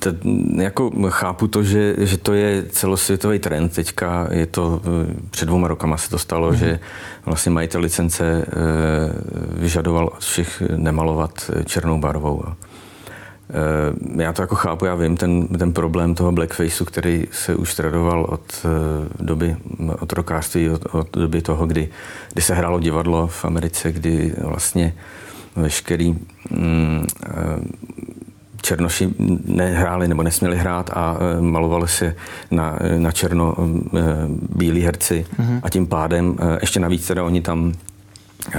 te, 0.00 0.16
jako 0.56 0.90
chápu 1.08 1.48
to, 1.48 1.62
že, 1.62 1.94
že 1.98 2.16
to 2.16 2.32
je 2.32 2.64
celosvětový 2.70 3.38
trend. 3.38 3.74
Teďka 3.74 4.28
je 4.30 4.46
to, 4.46 4.82
před 5.30 5.46
dvouma 5.46 5.68
rokama 5.68 5.96
se 5.96 6.10
to 6.10 6.18
stalo, 6.18 6.50
mm-hmm. 6.50 6.56
že 6.58 6.80
vlastně 7.26 7.52
majitel 7.52 7.80
licence 7.80 8.46
vyžadoval 9.52 10.06
od 10.06 10.20
všech 10.20 10.62
nemalovat 10.76 11.50
černou 11.64 11.98
barvou. 11.98 12.44
Eh, 13.50 14.22
já 14.22 14.32
to 14.32 14.42
jako 14.42 14.54
chápu, 14.54 14.84
já 14.84 14.94
vím 14.94 15.16
ten, 15.16 15.48
ten 15.48 15.72
problém 15.72 16.14
toho 16.14 16.32
blackfaceu, 16.32 16.84
který 16.84 17.24
se 17.32 17.54
už 17.54 17.74
tradoval 17.74 18.26
od 18.28 18.64
eh, 18.64 19.24
doby 19.24 19.56
otrokářství, 19.98 20.70
od, 20.70 20.86
od 20.94 21.16
doby 21.16 21.42
toho, 21.42 21.66
kdy, 21.66 21.88
kdy 22.32 22.42
se 22.42 22.54
hrálo 22.54 22.80
divadlo 22.80 23.26
v 23.26 23.44
Americe, 23.44 23.92
kdy 23.92 24.34
vlastně 24.38 24.94
veškerý 25.56 26.14
mm, 26.50 27.06
eh, 27.26 27.30
černoši 28.62 29.14
nehráli 29.44 30.08
nebo 30.08 30.22
nesměli 30.22 30.56
hrát 30.56 30.90
a 30.94 31.16
malovali 31.40 31.88
se 31.88 32.14
na, 32.50 32.78
na 32.98 33.12
černo 33.12 33.54
bílí 34.56 34.82
herci 34.82 35.26
mm-hmm. 35.38 35.60
a 35.62 35.70
tím 35.70 35.86
pádem 35.86 36.36
ještě 36.60 36.80
navíc 36.80 37.06
teda 37.06 37.24
oni 37.24 37.40
tam 37.40 37.72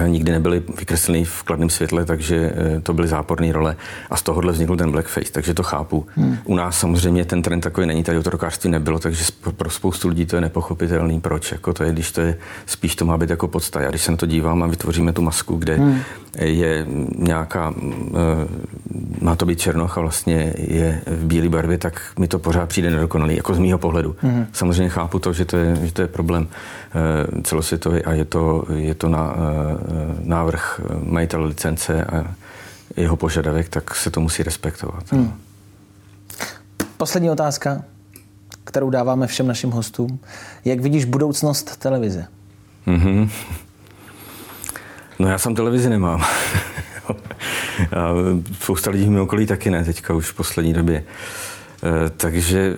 nikdy 0.07 0.31
nebyly 0.31 0.63
vykreslený 0.79 1.25
v 1.25 1.43
kladném 1.43 1.69
světle, 1.69 2.05
takže 2.05 2.53
eh, 2.55 2.81
to 2.81 2.93
byly 2.93 3.07
záporné 3.07 3.51
role 3.51 3.75
a 4.09 4.17
z 4.17 4.21
tohohle 4.21 4.53
vznikl 4.53 4.75
ten 4.75 4.91
blackface, 4.91 5.31
takže 5.31 5.53
to 5.53 5.63
chápu. 5.63 6.07
Hmm. 6.15 6.37
U 6.43 6.55
nás 6.55 6.79
samozřejmě 6.79 7.25
ten 7.25 7.41
trend 7.41 7.61
takový 7.61 7.87
není, 7.87 8.03
tady 8.03 8.17
otrokářství 8.17 8.69
nebylo, 8.69 8.99
takže 8.99 9.23
pro 9.57 9.69
spoustu 9.69 10.07
lidí 10.07 10.25
to 10.25 10.35
je 10.35 10.41
nepochopitelný, 10.41 11.21
proč. 11.21 11.51
Jako 11.51 11.73
to 11.73 11.83
je, 11.83 11.91
když 11.91 12.11
to 12.11 12.21
je 12.21 12.37
spíš 12.65 12.95
to 12.95 13.05
má 13.05 13.17
být 13.17 13.29
jako 13.29 13.47
podsta. 13.47 13.81
Já 13.81 13.89
když 13.89 14.01
se 14.01 14.11
na 14.11 14.17
to 14.17 14.25
dívám 14.25 14.63
a 14.63 14.67
vytvoříme 14.67 15.13
tu 15.13 15.21
masku, 15.21 15.55
kde 15.55 15.75
hmm. 15.75 15.99
je 16.39 16.85
nějaká, 17.17 17.73
eh, 17.73 18.47
má 19.21 19.35
to 19.35 19.45
být 19.45 19.59
černoch 19.59 19.97
a 19.97 20.01
vlastně 20.01 20.53
je 20.57 21.01
v 21.07 21.25
bílé 21.25 21.49
barvě, 21.49 21.77
tak 21.77 22.01
mi 22.19 22.27
to 22.27 22.39
pořád 22.39 22.69
přijde 22.69 22.89
nedokonalý, 22.89 23.35
jako 23.35 23.53
z 23.53 23.59
mýho 23.59 23.77
pohledu. 23.77 24.15
Hmm. 24.19 24.47
Samozřejmě 24.53 24.89
chápu 24.89 25.19
to, 25.19 25.33
že 25.33 25.45
to 25.45 25.57
je, 25.57 25.75
že 25.83 25.93
to 25.93 26.01
je 26.01 26.07
problém 26.07 26.47
eh, 26.47 27.41
celosvětový 27.41 28.03
a 28.03 28.13
je 28.13 28.25
to, 28.25 28.63
je 28.75 28.93
to 28.93 29.09
na 29.09 29.35
návrh 30.19 30.81
majitele 31.03 31.47
licence 31.47 32.05
a 32.05 32.35
jeho 32.97 33.17
požadavek, 33.17 33.69
tak 33.69 33.95
se 33.95 34.11
to 34.11 34.21
musí 34.21 34.43
respektovat. 34.43 35.11
Hmm. 35.11 35.33
Poslední 36.97 37.29
otázka, 37.29 37.83
kterou 38.63 38.89
dáváme 38.89 39.27
všem 39.27 39.47
našim 39.47 39.71
hostům. 39.71 40.19
Jak 40.65 40.79
vidíš 40.79 41.05
budoucnost 41.05 41.77
televize? 41.77 42.27
Mm-hmm. 42.87 43.29
No 45.19 45.27
já 45.27 45.37
jsem 45.37 45.55
televizi 45.55 45.89
nemám. 45.89 46.21
a 47.95 48.13
spousta 48.61 48.91
lidí 48.91 49.05
v 49.05 49.09
mém 49.09 49.21
okolí 49.21 49.45
taky 49.45 49.69
ne, 49.69 49.85
teďka 49.85 50.13
už 50.13 50.29
v 50.29 50.33
poslední 50.33 50.73
době. 50.73 51.03
E, 51.83 52.09
takže 52.09 52.75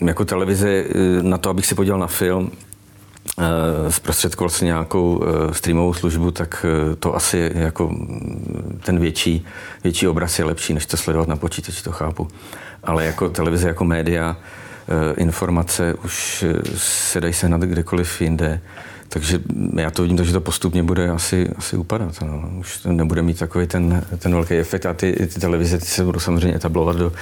e, 0.00 0.06
jako 0.06 0.24
televize, 0.24 0.68
e, 0.68 0.84
na 1.22 1.38
to, 1.38 1.50
abych 1.50 1.66
si 1.66 1.74
podíval 1.74 1.98
na 1.98 2.06
film, 2.06 2.50
Eh, 2.50 2.69
zprostředkoval 3.88 4.50
si 4.50 4.64
nějakou 4.64 5.24
eh, 5.24 5.54
streamovou 5.54 5.94
službu, 5.94 6.30
tak 6.30 6.66
eh, 6.68 6.96
to 6.96 7.16
asi 7.16 7.50
jako 7.54 7.88
mm, 7.88 8.80
ten 8.84 9.00
větší, 9.00 9.46
větší 9.84 10.08
obraz 10.08 10.38
je 10.38 10.44
lepší, 10.44 10.74
než 10.74 10.86
to 10.86 10.96
sledovat 10.96 11.28
na 11.28 11.36
počítači, 11.36 11.84
to 11.84 11.92
chápu. 11.92 12.28
Ale 12.84 13.04
jako 13.04 13.28
televize, 13.28 13.68
jako 13.68 13.84
média, 13.84 14.36
informace 15.16 15.94
už 16.04 16.44
se 16.76 17.20
dají 17.20 17.34
sehnat 17.34 17.60
kdekoliv 17.60 18.20
jinde. 18.20 18.60
Takže 19.12 19.40
já 19.76 19.90
to 19.90 20.02
vidím, 20.02 20.16
takže 20.16 20.32
to 20.32 20.40
postupně 20.40 20.82
bude 20.82 21.10
asi, 21.10 21.48
asi 21.56 21.76
upadat. 21.76 22.20
No. 22.20 22.50
Už 22.58 22.78
to 22.78 22.92
nebude 22.92 23.22
mít 23.22 23.38
takový 23.38 23.66
ten, 23.66 24.04
ten 24.18 24.32
velký 24.32 24.54
efekt 24.54 24.86
a 24.86 24.94
ty, 24.94 25.12
ty 25.12 25.40
televize 25.40 25.78
ty 25.78 25.84
se 25.84 26.04
budou 26.04 26.20
samozřejmě 26.20 26.56
etablovat 26.56 26.96
do, 26.96 27.12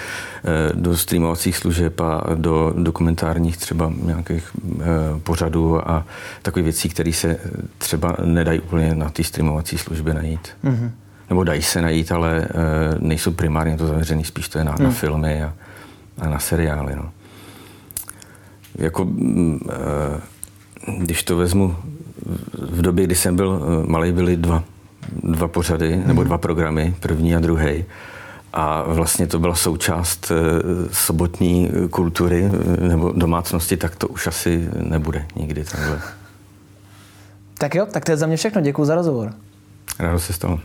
eh, 0.45 0.73
do 0.75 0.97
streamovacích 0.97 1.57
služeb 1.57 2.01
a 2.01 2.25
do 2.35 2.75
dokumentárních 2.77 3.57
třeba 3.57 3.93
nějakých 4.03 4.51
eh, 4.81 4.85
pořadů 5.23 5.91
a 5.91 6.07
takových 6.43 6.65
věcí, 6.65 6.89
které 6.89 7.13
se 7.13 7.41
třeba 7.79 8.17
nedají 8.25 8.61
úplně 8.61 8.95
na 8.95 9.11
té 9.11 9.25
streamovací 9.25 9.79
službě 9.79 10.15
najít. 10.15 10.49
Mm-hmm. 10.65 10.91
Nebo 11.31 11.45
dají 11.45 11.63
se 11.63 11.83
najít, 11.83 12.13
ale 12.13 12.49
eh, 12.51 12.55
nejsou 12.99 13.33
primárně 13.33 13.77
to 13.77 13.87
zaměřený, 13.87 14.25
spíš 14.25 14.49
to 14.49 14.59
je 14.59 14.65
na, 14.65 14.75
mm. 14.79 14.85
na 14.85 14.91
filmy 14.91 15.43
a, 15.43 15.55
a 16.19 16.29
na 16.29 16.39
seriály. 16.39 16.97
No. 16.97 17.11
Jako, 18.79 19.05
mm, 19.05 19.61
když 20.99 21.23
to 21.23 21.37
vezmu, 21.37 21.77
v 22.59 22.83
době, 22.83 23.05
kdy 23.05 23.15
jsem 23.15 23.37
byl 23.37 23.63
eh, 23.63 23.87
malý, 23.87 24.13
byly 24.13 24.37
dva, 24.37 24.65
dva 25.23 25.49
pořady 25.49 25.91
mm-hmm. 25.91 26.07
nebo 26.07 26.21
mhm. 26.21 26.29
dva 26.29 26.39
programy, 26.39 26.95
první 27.01 27.37
a 27.37 27.41
druhý. 27.41 27.85
A 28.53 28.83
vlastně 28.83 29.27
to 29.27 29.39
byla 29.39 29.55
součást 29.55 30.33
eh, 30.33 30.35
sobotní 30.93 31.71
kultury 31.91 32.45
eh, 32.45 32.89
nebo 32.89 33.13
domácnosti, 33.13 33.77
tak 33.77 33.97
to 33.97 34.09
už 34.09 34.27
asi 34.27 34.69
nebude 34.83 35.27
nikdy 35.37 35.65
takhle. 35.65 36.01
Tak 37.59 37.75
jo, 37.75 37.87
tak 37.91 38.05
to 38.05 38.11
je 38.11 38.17
za 38.17 38.27
mě 38.27 38.37
všechno. 38.37 38.61
Děkuji 38.61 38.85
za 38.85 38.95
rozhovor. 38.95 39.33
Rádo 39.99 40.19
se 40.19 40.33
stalo. 40.33 40.61